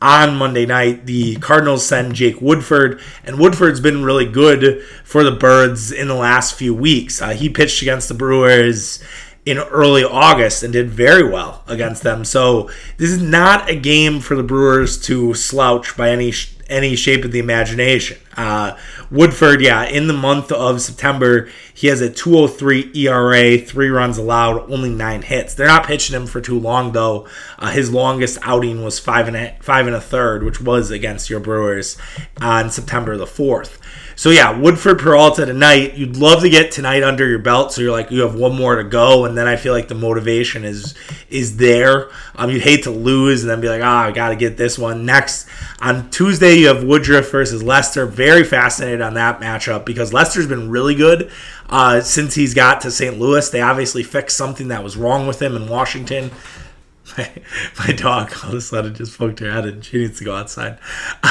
on 0.02 0.36
Monday 0.36 0.66
night. 0.66 1.06
The 1.06 1.36
Cardinals 1.36 1.86
send 1.86 2.16
Jake 2.16 2.42
Woodford, 2.42 3.00
and 3.24 3.38
Woodford's 3.38 3.80
been 3.80 4.04
really 4.04 4.26
good 4.26 4.84
for 5.04 5.24
the 5.24 5.32
Birds 5.32 5.92
in 5.92 6.08
the 6.08 6.16
last 6.16 6.56
few 6.56 6.74
weeks. 6.74 7.22
Uh, 7.22 7.30
he 7.30 7.50
pitched 7.50 7.84
against 7.84 8.08
the 8.08 8.16
Brewers 8.16 9.04
in 9.50 9.58
early 9.58 10.04
August 10.04 10.64
and 10.64 10.72
did 10.74 10.90
very 10.90 11.28
well 11.28 11.64
against 11.68 12.04
them. 12.04 12.24
So 12.24 12.70
this 12.98 13.10
is 13.10 13.22
not 13.22 13.70
a 13.70 13.76
game 13.76 14.20
for 14.20 14.36
the 14.36 14.44
Brewers 14.44 15.00
to 15.02 15.34
slouch 15.34 15.98
by 15.98 16.10
any 16.12 16.34
any 16.70 16.96
shape 16.96 17.26
of 17.26 17.32
the 17.32 17.40
imagination. 17.40 18.20
Uh, 18.38 18.78
Woodford, 19.10 19.60
yeah, 19.60 19.86
in 19.86 20.08
the 20.08 20.14
month 20.14 20.52
of 20.52 20.82
September, 20.82 21.50
he 21.74 21.88
has 21.88 22.00
a 22.00 22.12
203 22.12 22.92
ERA, 22.94 23.58
three 23.58 23.90
runs 23.90 24.20
allowed, 24.20 24.72
only 24.72 24.92
nine 24.92 25.24
hits. 25.24 25.56
They're 25.56 25.66
not 25.66 25.88
pitching 25.88 26.16
him 26.16 26.28
for 26.28 26.40
too 26.40 26.60
long 26.60 26.92
though. 26.92 27.28
Uh, 27.58 27.72
his 27.72 27.92
longest 27.92 28.38
outing 28.44 28.84
was 28.84 29.00
five 29.00 29.28
and 29.28 29.36
a, 29.36 29.58
five 29.62 29.88
and 29.88 29.96
a 29.96 30.02
third, 30.02 30.44
which 30.44 30.62
was 30.62 30.92
against 30.92 31.30
your 31.30 31.40
Brewers 31.40 31.98
on 32.40 32.70
September 32.70 33.18
the 33.18 33.26
fourth. 33.26 33.80
So 34.20 34.32
yeah, 34.32 34.60
Woodford 34.60 35.00
Peralta 35.00 35.46
tonight. 35.46 35.96
You'd 35.96 36.18
love 36.18 36.42
to 36.42 36.50
get 36.50 36.74
tonight 36.74 37.04
under 37.04 37.26
your 37.26 37.40
belt, 37.40 37.72
so 37.72 37.82
you're 37.82 37.94
like 37.94 38.12
you 38.12 38.20
have 38.20 38.36
one 38.36 38.54
more 38.54 38.76
to 38.76 38.84
go, 38.84 39.24
and 39.24 39.38
then 39.38 39.48
I 39.48 39.56
feel 39.56 39.72
like 39.72 39.88
the 39.88 39.96
motivation 39.96 40.66
is 40.66 40.94
is 41.30 41.56
there. 41.56 42.10
Um, 42.36 42.50
you'd 42.50 42.64
hate 42.64 42.84
to 42.84 42.92
lose 42.92 43.44
and 43.44 43.50
then 43.50 43.62
be 43.62 43.70
like, 43.70 43.82
ah, 43.82 44.04
oh, 44.04 44.08
I 44.10 44.12
got 44.12 44.28
to 44.28 44.36
get 44.36 44.58
this 44.58 44.78
one 44.78 45.06
next 45.06 45.48
on 45.80 46.10
Tuesday. 46.10 46.56
You 46.56 46.68
have 46.68 46.84
Woodruff 46.84 47.32
versus 47.32 47.64
Lester. 47.64 48.06
Very 48.06 48.44
fascinated 48.44 49.00
on 49.00 49.14
that 49.14 49.40
matchup 49.40 49.86
because 49.86 50.12
Lester's 50.12 50.48
been 50.48 50.70
really 50.70 50.96
good 50.96 51.32
uh, 51.70 52.02
since 52.02 52.36
he's 52.36 52.54
got 52.54 52.82
to 52.82 52.92
St. 52.92 53.18
Louis. 53.18 53.50
They 53.50 53.62
obviously 53.62 54.04
fixed 54.04 54.36
something 54.36 54.68
that 54.68 54.84
was 54.84 54.98
wrong 54.98 55.28
with 55.28 55.42
him 55.42 55.56
in 55.56 55.70
Washington 55.70 56.32
my, 57.18 57.30
my 57.88 57.94
dog 57.94 58.32
all 58.44 58.50
of 58.50 58.56
a 58.56 58.62
sudden 58.62 58.94
just 58.94 59.18
poked 59.18 59.40
her 59.40 59.52
head 59.52 59.66
and 59.66 59.84
she 59.84 59.98
needs 59.98 60.20
to 60.20 60.26
go 60.26 60.36
outside. 60.36 60.80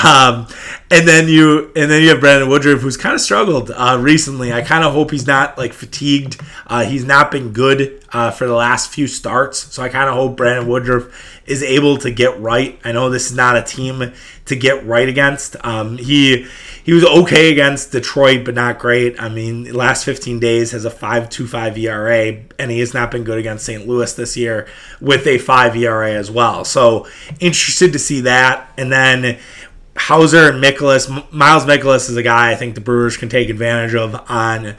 Um, 0.05 0.47
and 0.91 1.07
then 1.07 1.29
you 1.29 1.73
and 1.77 1.91
then 1.91 2.03
you 2.03 2.11
have 2.11 2.21
Brandon 2.21 2.49
Woodruff 2.49 2.81
who's 2.81 2.97
kind 2.97 3.15
of 3.15 3.21
struggled 3.21 3.71
uh, 3.71 3.99
recently. 4.01 4.53
I 4.53 4.63
kind 4.63 4.85
of 4.85 4.93
hope 4.93 5.11
he's 5.11 5.27
not 5.27 5.59
like 5.59 5.73
fatigued. 5.73 6.41
Uh, 6.67 6.85
he's 6.85 7.05
not 7.05 7.31
been 7.31 7.53
good 7.53 8.03
uh, 8.13 8.31
for 8.31 8.47
the 8.47 8.55
last 8.55 8.91
few 8.91 9.07
starts, 9.07 9.59
so 9.75 9.83
I 9.83 9.89
kind 9.89 10.09
of 10.09 10.15
hope 10.15 10.37
Brandon 10.37 10.69
Woodruff 10.69 11.41
is 11.47 11.63
able 11.63 11.97
to 11.99 12.11
get 12.11 12.39
right. 12.41 12.79
I 12.85 12.93
know 12.93 13.11
this 13.11 13.31
is 13.31 13.37
not 13.37 13.57
a 13.57 13.63
team 13.63 14.13
to 14.49 14.57
get 14.57 14.85
right 14.87 15.09
against. 15.09 15.57
Um, 15.65 15.99
he 15.99 16.47
he 16.85 16.93
was 16.93 17.05
okay 17.05 17.53
against 17.53 17.93
Detroit, 17.93 18.45
but 18.45 18.55
not 18.55 18.79
great. 18.79 19.21
I 19.21 19.29
mean, 19.29 19.73
last 19.75 20.05
15 20.05 20.41
days 20.41 20.73
has 20.73 20.87
a 20.87 20.91
5.25 20.91 21.77
ERA, 21.77 22.43
and 22.59 22.71
he 22.71 22.81
has 22.81 22.95
not 22.95 23.11
been 23.11 23.25
good 23.25 23.39
against 23.39 23.67
St. 23.67 23.87
Louis 23.87 24.13
this 24.15 24.37
year 24.37 24.67
with 25.01 25.27
a 25.27 25.37
5 25.37 25.77
ERA 25.77 26.13
as 26.13 26.31
well. 26.31 26.65
So 26.65 27.07
interested 27.41 27.93
to 27.93 27.99
see 27.99 28.23
that. 28.23 28.73
And 28.79 28.91
then 28.91 29.39
Houser 29.97 30.51
and 30.51 30.63
Mikolas. 30.63 31.31
Miles 31.33 31.65
Mikolas 31.65 32.09
is 32.09 32.17
a 32.17 32.23
guy 32.23 32.53
I 32.53 32.55
think 32.55 32.75
the 32.75 32.81
Brewers 32.81 33.17
can 33.17 33.29
take 33.29 33.51
advantage 33.51 33.95
of 33.95 34.15
on 34.31 34.77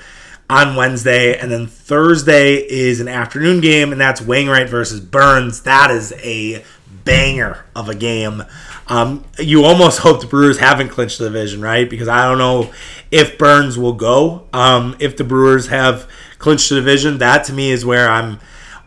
on 0.50 0.76
Wednesday, 0.76 1.38
and 1.38 1.52
then 1.52 1.68
Thursday 1.68 2.56
is 2.56 3.00
an 3.00 3.08
afternoon 3.08 3.62
game, 3.62 3.92
and 3.92 4.02
that's 4.02 4.20
Wainwright 4.20 4.68
versus 4.68 5.00
Burnes. 5.00 5.62
That 5.62 5.92
is 5.92 6.12
a 6.24 6.64
banger 7.10 7.66
of 7.76 7.90
a 7.90 7.96
game. 7.96 8.44
Um, 8.88 9.26
you 9.40 9.64
almost 9.64 10.00
hope 10.06 10.22
the 10.22 10.28
Brewers 10.28 10.60
haven't 10.60 10.90
clinched 10.90 11.18
the 11.18 11.26
division, 11.26 11.62
right? 11.62 11.90
Because 11.90 12.08
I 12.08 12.28
don't 12.28 12.38
know 12.38 12.72
if 13.10 13.38
Burnes 13.38 13.78
will 13.78 13.94
go. 13.94 14.48
Um, 14.54 14.96
if 15.00 15.18
the 15.18 15.24
Brewers 15.24 15.68
have 15.68 16.08
clinched 16.38 16.70
the 16.70 16.76
division, 16.76 17.18
that 17.18 17.46
to 17.46 17.54
me 17.54 17.72
is 17.72 17.84
where 17.84 18.10
I'm 18.10 18.40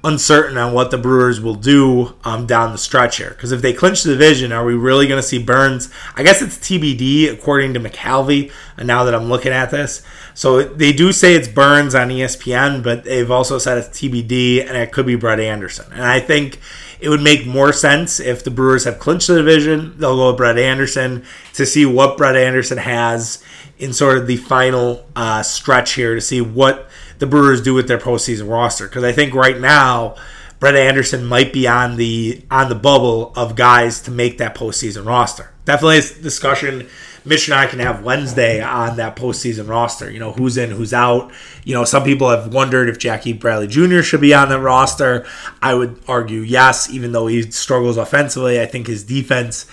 uncertain 0.04 0.58
on 0.58 0.72
what 0.72 0.90
the 0.90 0.98
Brewers 0.98 1.40
will 1.40 1.54
do 1.54 2.14
um, 2.24 2.46
down 2.46 2.72
the 2.72 2.78
stretch 2.78 3.18
here. 3.18 3.30
Because 3.30 3.52
if 3.52 3.62
they 3.62 3.72
clinch 3.72 4.02
the 4.02 4.12
division, 4.12 4.52
are 4.52 4.64
we 4.64 4.74
really 4.74 5.06
going 5.06 5.20
to 5.20 5.26
see 5.26 5.42
Burnes? 5.42 5.92
I 6.16 6.22
guess 6.22 6.42
it's 6.42 6.58
TBD 6.58 7.32
according 7.32 7.74
to 7.74 7.80
McCalvy. 7.80 8.52
And 8.76 8.86
now 8.86 9.04
that 9.04 9.14
I'm 9.14 9.28
looking 9.28 9.52
at 9.52 9.70
this, 9.70 10.02
so 10.34 10.62
they 10.62 10.92
do 10.92 11.12
say 11.12 11.34
it's 11.34 11.46
Burnes 11.46 11.94
on 11.94 12.08
ESPN, 12.08 12.82
but 12.82 13.04
they've 13.04 13.30
also 13.30 13.58
said 13.58 13.78
it's 13.78 13.88
TBD, 13.88 14.66
and 14.66 14.76
it 14.76 14.90
could 14.90 15.06
be 15.06 15.14
Brett 15.14 15.38
Anderson. 15.38 15.92
And 15.92 16.02
I 16.02 16.20
think 16.20 16.58
it 17.02 17.08
would 17.08 17.20
make 17.20 17.46
more 17.46 17.72
sense 17.72 18.20
if 18.20 18.44
the 18.44 18.50
Brewers 18.50 18.84
have 18.84 19.00
clinched 19.00 19.26
the 19.26 19.34
division. 19.34 19.98
They'll 19.98 20.16
go 20.16 20.28
with 20.28 20.36
Brett 20.36 20.56
Anderson 20.56 21.24
to 21.54 21.66
see 21.66 21.84
what 21.84 22.16
Brett 22.16 22.36
Anderson 22.36 22.78
has 22.78 23.42
in 23.76 23.92
sort 23.92 24.18
of 24.18 24.28
the 24.28 24.36
final 24.36 25.04
uh, 25.16 25.42
stretch 25.42 25.94
here 25.94 26.14
to 26.14 26.20
see 26.20 26.40
what 26.40 26.88
the 27.18 27.26
Brewers 27.26 27.60
do 27.60 27.74
with 27.74 27.88
their 27.88 27.98
postseason 27.98 28.48
roster. 28.48 28.86
Because 28.86 29.02
I 29.02 29.10
think 29.10 29.34
right 29.34 29.58
now, 29.58 30.14
Brett 30.60 30.76
Anderson 30.76 31.26
might 31.26 31.52
be 31.52 31.66
on 31.66 31.96
the 31.96 32.44
on 32.48 32.68
the 32.68 32.76
bubble 32.76 33.32
of 33.34 33.56
guys 33.56 34.00
to 34.02 34.12
make 34.12 34.38
that 34.38 34.54
postseason 34.54 35.04
roster. 35.04 35.50
Definitely 35.64 35.98
a 35.98 36.22
discussion 36.22 36.88
Mitch 37.24 37.48
and 37.48 37.54
I 37.54 37.66
can 37.66 37.78
have 37.78 38.02
Wednesday 38.02 38.60
on 38.62 38.96
that 38.96 39.16
postseason 39.16 39.68
roster. 39.68 40.10
You 40.10 40.18
know, 40.18 40.32
who's 40.32 40.56
in, 40.56 40.70
who's 40.70 40.92
out. 40.92 41.32
You 41.64 41.74
know, 41.74 41.84
some 41.84 42.04
people 42.04 42.28
have 42.30 42.52
wondered 42.52 42.88
if 42.88 42.98
Jackie 42.98 43.32
Bradley 43.32 43.68
Jr. 43.68 44.02
should 44.02 44.20
be 44.20 44.34
on 44.34 44.48
the 44.48 44.60
roster. 44.60 45.26
I 45.60 45.74
would 45.74 46.00
argue 46.08 46.40
yes, 46.40 46.90
even 46.90 47.12
though 47.12 47.26
he 47.26 47.50
struggles 47.50 47.96
offensively. 47.96 48.60
I 48.60 48.66
think 48.66 48.86
his 48.86 49.04
defense 49.04 49.66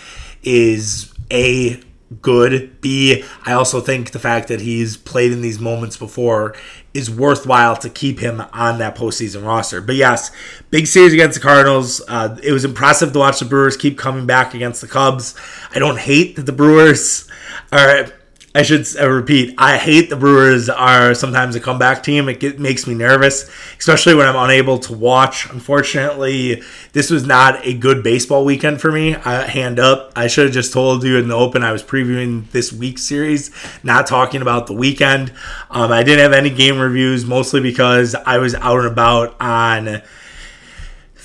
is 0.43 1.13
a 1.31 1.81
good. 2.21 2.81
B, 2.81 3.23
I 3.45 3.53
also 3.53 3.81
think 3.81 4.11
the 4.11 4.19
fact 4.19 4.47
that 4.47 4.61
he's 4.61 4.97
played 4.97 5.31
in 5.31 5.41
these 5.41 5.59
moments 5.59 5.97
before 5.97 6.55
is 6.93 7.09
worthwhile 7.09 7.75
to 7.77 7.89
keep 7.89 8.19
him 8.19 8.41
on 8.51 8.79
that 8.79 8.95
postseason 8.95 9.45
roster. 9.45 9.79
But 9.79 9.95
yes, 9.95 10.31
big 10.71 10.87
series 10.87 11.13
against 11.13 11.39
the 11.39 11.43
Cardinals. 11.45 12.01
Uh, 12.07 12.37
it 12.43 12.51
was 12.51 12.65
impressive 12.65 13.13
to 13.13 13.19
watch 13.19 13.39
the 13.39 13.45
Brewers 13.45 13.77
keep 13.77 13.97
coming 13.97 14.25
back 14.25 14.53
against 14.53 14.81
the 14.81 14.87
Cubs. 14.87 15.35
I 15.73 15.79
don't 15.79 15.99
hate 15.99 16.35
that 16.35 16.45
the 16.45 16.51
Brewers 16.51 17.27
are 17.71 18.11
I 18.59 18.61
should 18.61 18.93
repeat. 18.95 19.55
I 19.57 19.77
hate 19.77 20.09
the 20.09 20.17
Brewers 20.17 20.67
are 20.67 21.13
sometimes 21.13 21.55
a 21.55 21.61
comeback 21.61 22.03
team. 22.03 22.27
It 22.27 22.41
get, 22.41 22.59
makes 22.59 22.85
me 22.87 22.93
nervous, 22.93 23.49
especially 23.77 24.15
when 24.15 24.27
I'm 24.27 24.35
unable 24.35 24.77
to 24.79 24.93
watch. 24.93 25.49
Unfortunately, 25.49 26.61
this 26.91 27.09
was 27.09 27.25
not 27.25 27.65
a 27.65 27.73
good 27.73 28.03
baseball 28.03 28.43
weekend 28.43 28.81
for 28.81 28.91
me. 28.91 29.15
I, 29.15 29.47
hand 29.47 29.79
up. 29.79 30.11
I 30.13 30.27
should 30.27 30.47
have 30.47 30.53
just 30.53 30.73
told 30.73 31.05
you 31.05 31.17
in 31.17 31.29
the 31.29 31.35
open 31.35 31.63
I 31.63 31.71
was 31.71 31.83
previewing 31.83 32.51
this 32.51 32.73
week's 32.73 33.03
series, 33.03 33.49
not 33.81 34.07
talking 34.07 34.41
about 34.41 34.67
the 34.67 34.73
weekend. 34.73 35.31
Um, 35.71 35.93
I 35.93 36.03
didn't 36.03 36.19
have 36.19 36.33
any 36.33 36.49
game 36.49 36.79
reviews, 36.79 37.23
mostly 37.23 37.61
because 37.61 38.13
I 38.13 38.39
was 38.39 38.55
out 38.55 38.79
and 38.79 38.87
about 38.87 39.39
on 39.39 40.01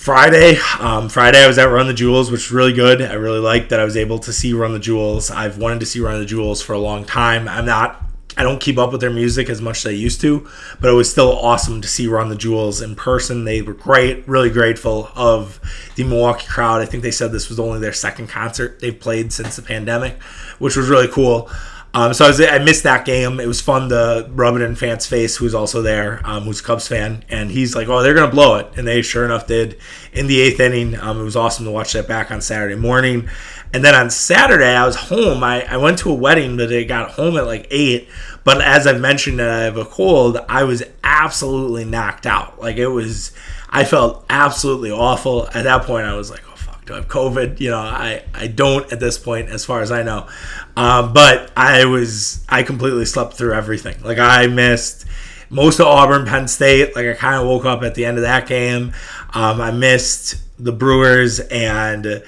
Friday, 0.04 0.58
um, 0.80 1.08
Friday 1.08 1.42
I 1.42 1.46
was 1.46 1.56
at 1.56 1.70
Run 1.70 1.86
the 1.86 1.94
Jewels, 1.94 2.30
which 2.30 2.50
was 2.50 2.52
really 2.52 2.74
good. 2.74 3.00
I 3.00 3.14
really 3.14 3.38
liked 3.38 3.70
that 3.70 3.80
I 3.80 3.84
was 3.84 3.96
able 3.96 4.18
to 4.18 4.34
see 4.34 4.52
Run 4.52 4.74
the 4.74 4.78
Jewels. 4.78 5.30
I've 5.30 5.56
wanted 5.56 5.80
to 5.80 5.86
see 5.86 5.98
Run 5.98 6.20
the 6.20 6.26
Jewels 6.26 6.60
for 6.60 6.74
a 6.74 6.78
long 6.78 7.06
time. 7.06 7.48
I'm 7.48 7.64
not, 7.64 8.04
I 8.36 8.42
don't 8.42 8.60
keep 8.60 8.76
up 8.76 8.92
with 8.92 9.00
their 9.00 9.08
music 9.08 9.48
as 9.48 9.62
much 9.62 9.78
as 9.78 9.86
I 9.86 9.94
used 9.94 10.20
to, 10.20 10.46
but 10.78 10.90
it 10.90 10.92
was 10.92 11.10
still 11.10 11.32
awesome 11.32 11.80
to 11.80 11.88
see 11.88 12.06
Run 12.06 12.28
the 12.28 12.36
Jewels 12.36 12.82
in 12.82 12.94
person. 12.96 13.46
They 13.46 13.62
were 13.62 13.72
great, 13.72 14.28
really 14.28 14.50
grateful 14.50 15.08
of 15.16 15.58
the 15.96 16.04
Milwaukee 16.04 16.48
crowd. 16.48 16.82
I 16.82 16.84
think 16.84 17.02
they 17.02 17.10
said 17.10 17.32
this 17.32 17.48
was 17.48 17.58
only 17.58 17.80
their 17.80 17.94
second 17.94 18.26
concert 18.26 18.80
they've 18.80 19.00
played 19.00 19.32
since 19.32 19.56
the 19.56 19.62
pandemic, 19.62 20.22
which 20.58 20.76
was 20.76 20.90
really 20.90 21.08
cool. 21.08 21.50
Um, 21.94 22.12
so 22.12 22.24
I, 22.24 22.28
was, 22.28 22.40
I, 22.40 22.58
missed 22.58 22.82
that 22.82 23.04
game. 23.04 23.38
It 23.38 23.46
was 23.46 23.60
fun 23.60 23.88
to 23.90 24.28
rub 24.32 24.56
it 24.56 24.62
in 24.62 24.74
Fant's 24.74 25.06
face, 25.06 25.36
who's 25.36 25.54
also 25.54 25.80
there, 25.80 26.20
um, 26.24 26.42
who's 26.42 26.58
a 26.58 26.62
Cubs 26.64 26.88
fan, 26.88 27.24
and 27.28 27.52
he's 27.52 27.76
like, 27.76 27.86
"Oh, 27.86 28.02
they're 28.02 28.14
gonna 28.14 28.32
blow 28.32 28.56
it," 28.56 28.66
and 28.76 28.84
they 28.84 29.00
sure 29.00 29.24
enough 29.24 29.46
did 29.46 29.78
in 30.12 30.26
the 30.26 30.40
eighth 30.40 30.58
inning. 30.58 30.98
Um, 30.98 31.20
it 31.20 31.22
was 31.22 31.36
awesome 31.36 31.64
to 31.66 31.70
watch 31.70 31.92
that 31.92 32.08
back 32.08 32.32
on 32.32 32.40
Saturday 32.40 32.74
morning, 32.74 33.28
And 33.72 33.84
then 33.84 33.94
on 33.94 34.10
Saturday, 34.10 34.74
I 34.74 34.84
was 34.84 34.96
home. 34.96 35.44
I, 35.44 35.62
I 35.72 35.76
went 35.76 35.98
to 36.00 36.10
a 36.10 36.14
wedding, 36.14 36.56
but 36.56 36.72
I 36.72 36.82
got 36.82 37.12
home 37.12 37.36
at 37.36 37.46
like 37.46 37.66
8. 37.70 38.08
But 38.44 38.60
as 38.60 38.86
I've 38.86 39.00
mentioned 39.00 39.38
that 39.38 39.50
I 39.50 39.62
have 39.62 39.76
a 39.76 39.84
cold, 39.84 40.38
I 40.48 40.64
was 40.64 40.82
absolutely 41.02 41.84
knocked 41.84 42.26
out. 42.26 42.60
Like 42.60 42.76
it 42.76 42.88
was, 42.88 43.32
I 43.70 43.84
felt 43.84 44.24
absolutely 44.30 44.90
awful. 44.92 45.48
At 45.54 45.64
that 45.64 45.82
point, 45.84 46.06
I 46.06 46.14
was 46.14 46.30
like, 46.30 46.42
do 46.86 46.92
I 46.92 46.96
have 46.96 47.08
COVID? 47.08 47.60
You 47.60 47.70
know, 47.70 47.78
I, 47.78 48.22
I 48.34 48.46
don't 48.46 48.90
at 48.92 49.00
this 49.00 49.18
point, 49.18 49.48
as 49.48 49.64
far 49.64 49.80
as 49.80 49.90
I 49.90 50.02
know. 50.02 50.28
Um, 50.76 51.12
but 51.12 51.52
I 51.56 51.84
was, 51.86 52.44
I 52.48 52.62
completely 52.62 53.04
slept 53.04 53.34
through 53.34 53.54
everything. 53.54 54.00
Like 54.02 54.18
I 54.18 54.46
missed 54.46 55.06
most 55.50 55.80
of 55.80 55.86
Auburn, 55.86 56.26
Penn 56.26 56.48
State. 56.48 56.94
Like 56.94 57.06
I 57.06 57.14
kind 57.14 57.40
of 57.40 57.46
woke 57.46 57.64
up 57.64 57.82
at 57.82 57.94
the 57.94 58.04
end 58.04 58.18
of 58.18 58.22
that 58.22 58.46
game. 58.46 58.92
Um, 59.32 59.60
I 59.60 59.70
missed 59.70 60.36
the 60.62 60.72
Brewers 60.72 61.40
and 61.40 62.22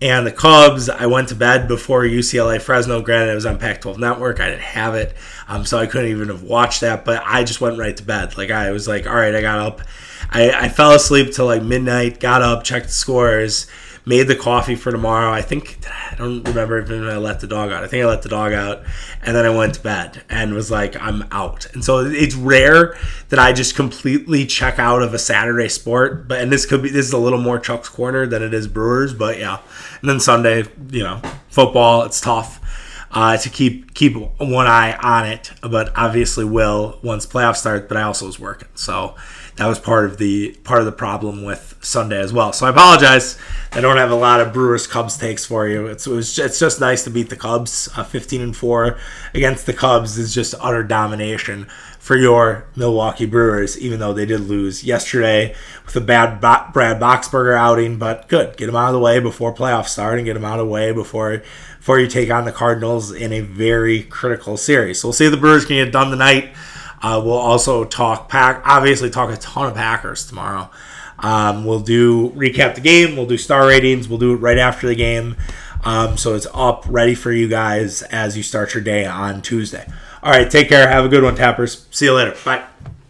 and 0.00 0.26
the 0.26 0.32
Cubs. 0.32 0.88
I 0.88 1.06
went 1.06 1.28
to 1.28 1.36
bed 1.36 1.68
before 1.68 2.02
UCLA 2.02 2.60
Fresno. 2.60 3.00
Granted, 3.02 3.32
it 3.32 3.34
was 3.36 3.46
on 3.46 3.58
Pac-12 3.58 3.98
Network. 3.98 4.40
I 4.40 4.50
didn't 4.50 4.62
have 4.62 4.94
it, 4.94 5.14
um, 5.48 5.64
so 5.64 5.78
I 5.78 5.86
couldn't 5.86 6.10
even 6.10 6.28
have 6.28 6.42
watched 6.42 6.80
that. 6.80 7.04
But 7.04 7.22
I 7.24 7.44
just 7.44 7.60
went 7.60 7.78
right 7.78 7.96
to 7.96 8.02
bed. 8.02 8.36
Like 8.36 8.50
I 8.50 8.72
was 8.72 8.88
like, 8.88 9.06
all 9.06 9.14
right, 9.14 9.34
I 9.34 9.40
got 9.40 9.58
up. 9.58 9.80
I, 10.28 10.50
I 10.50 10.68
fell 10.68 10.92
asleep 10.92 11.32
till 11.32 11.46
like 11.46 11.62
midnight. 11.62 12.20
Got 12.20 12.42
up, 12.42 12.64
checked 12.64 12.86
the 12.86 12.92
scores 12.92 13.68
made 14.04 14.24
the 14.24 14.34
coffee 14.34 14.74
for 14.74 14.90
tomorrow. 14.90 15.30
I 15.30 15.42
think 15.42 15.78
I 16.10 16.16
don't 16.16 16.42
remember 16.42 16.80
even 16.80 17.06
I 17.06 17.16
let 17.16 17.40
the 17.40 17.46
dog 17.46 17.70
out. 17.70 17.84
I 17.84 17.86
think 17.86 18.02
I 18.02 18.06
let 18.06 18.22
the 18.22 18.28
dog 18.28 18.52
out, 18.52 18.82
and 19.22 19.36
then 19.36 19.46
I 19.46 19.50
went 19.50 19.74
to 19.74 19.80
bed 19.80 20.24
and 20.28 20.54
was 20.54 20.70
like, 20.70 21.00
I'm 21.00 21.24
out. 21.30 21.72
And 21.72 21.84
so 21.84 22.04
it's 22.04 22.34
rare 22.34 22.96
that 23.28 23.38
I 23.38 23.52
just 23.52 23.74
completely 23.76 24.46
check 24.46 24.78
out 24.78 25.02
of 25.02 25.14
a 25.14 25.18
Saturday 25.18 25.68
sport. 25.68 26.26
But 26.28 26.40
and 26.40 26.50
this 26.50 26.66
could 26.66 26.82
be 26.82 26.90
this 26.90 27.06
is 27.06 27.12
a 27.12 27.18
little 27.18 27.40
more 27.40 27.58
Chuck's 27.58 27.88
corner 27.88 28.26
than 28.26 28.42
it 28.42 28.52
is 28.54 28.66
Brewers. 28.66 29.14
But 29.14 29.38
yeah, 29.38 29.58
and 30.00 30.10
then 30.10 30.20
Sunday, 30.20 30.64
you 30.90 31.02
know, 31.02 31.20
football. 31.48 32.02
It's 32.02 32.20
tough. 32.20 32.58
Uh, 33.14 33.36
to 33.36 33.50
keep 33.50 33.92
keep 33.92 34.16
one 34.16 34.66
eye 34.66 34.96
on 35.02 35.26
it, 35.26 35.52
but 35.60 35.92
obviously 35.94 36.46
will 36.46 36.98
once 37.02 37.26
playoffs 37.26 37.56
start. 37.56 37.86
But 37.86 37.98
I 37.98 38.04
also 38.04 38.24
was 38.24 38.40
working, 38.40 38.68
so 38.74 39.16
that 39.56 39.66
was 39.66 39.78
part 39.78 40.06
of 40.06 40.18
the 40.18 40.52
part 40.64 40.80
of 40.80 40.86
the 40.86 40.92
problem 40.92 41.44
with 41.44 41.76
Sunday 41.82 42.18
as 42.18 42.32
well. 42.32 42.52
So 42.52 42.66
I 42.66 42.70
apologize. 42.70 43.38
I 43.72 43.80
don't 43.80 43.96
have 43.98 44.10
a 44.10 44.16
lot 44.16 44.40
of 44.40 44.52
Brewers 44.52 44.86
Cubs 44.86 45.16
takes 45.16 45.44
for 45.44 45.68
you. 45.68 45.86
It's 45.86 46.06
it 46.06 46.10
was, 46.10 46.38
it's 46.38 46.58
just 46.58 46.80
nice 46.80 47.04
to 47.04 47.10
beat 47.10 47.28
the 47.28 47.36
Cubs. 47.36 47.88
Uh, 47.96 48.04
15 48.04 48.40
and 48.40 48.56
four 48.56 48.98
against 49.34 49.66
the 49.66 49.72
Cubs 49.72 50.16
is 50.16 50.34
just 50.34 50.54
utter 50.60 50.82
domination 50.82 51.66
for 51.98 52.16
your 52.16 52.64
Milwaukee 52.74 53.26
Brewers, 53.26 53.78
even 53.78 54.00
though 54.00 54.12
they 54.12 54.26
did 54.26 54.40
lose 54.40 54.82
yesterday 54.82 55.54
with 55.84 55.94
a 55.94 56.00
bad 56.00 56.40
Bo- 56.40 56.72
Brad 56.72 57.00
Boxberger 57.00 57.56
outing. 57.56 57.98
But 57.98 58.28
good, 58.28 58.56
get 58.56 58.66
them 58.66 58.76
out 58.76 58.88
of 58.88 58.94
the 58.94 59.00
way 59.00 59.20
before 59.20 59.54
playoffs 59.54 59.88
start, 59.88 60.18
and 60.18 60.24
get 60.24 60.34
them 60.34 60.44
out 60.44 60.58
of 60.58 60.66
the 60.66 60.72
way 60.72 60.92
before 60.92 61.42
before 61.78 62.00
you 62.00 62.06
take 62.06 62.30
on 62.30 62.44
the 62.44 62.52
Cardinals 62.52 63.12
in 63.12 63.32
a 63.32 63.40
very 63.40 64.02
critical 64.02 64.56
series. 64.56 65.00
So 65.00 65.08
we'll 65.08 65.12
see 65.12 65.26
if 65.26 65.30
the 65.30 65.36
Brewers 65.36 65.64
can 65.66 65.76
get 65.76 65.92
done 65.92 66.10
tonight. 66.10 66.52
Uh, 67.02 67.20
we'll 67.24 67.34
also 67.34 67.84
talk 67.84 68.28
pack, 68.28 68.62
obviously 68.64 69.10
talk 69.10 69.30
a 69.30 69.36
ton 69.36 69.68
of 69.68 69.74
Packers 69.74 70.26
tomorrow. 70.26 70.70
Um, 71.18 71.64
we'll 71.64 71.80
do 71.80 72.30
recap 72.30 72.74
the 72.74 72.80
game. 72.80 73.16
We'll 73.16 73.26
do 73.26 73.36
star 73.38 73.66
ratings. 73.66 74.08
We'll 74.08 74.18
do 74.18 74.32
it 74.32 74.36
right 74.36 74.58
after 74.58 74.86
the 74.86 74.94
game, 74.94 75.36
um, 75.84 76.16
so 76.16 76.34
it's 76.34 76.46
up 76.54 76.84
ready 76.88 77.14
for 77.14 77.32
you 77.32 77.48
guys 77.48 78.02
as 78.02 78.36
you 78.36 78.42
start 78.42 78.74
your 78.74 78.82
day 78.82 79.04
on 79.04 79.42
Tuesday. 79.42 79.86
All 80.22 80.30
right, 80.30 80.48
take 80.50 80.68
care. 80.68 80.88
Have 80.88 81.04
a 81.04 81.08
good 81.08 81.24
one, 81.24 81.34
Tappers. 81.34 81.86
See 81.90 82.06
you 82.06 82.14
later. 82.14 82.36
Bye. 82.44 82.64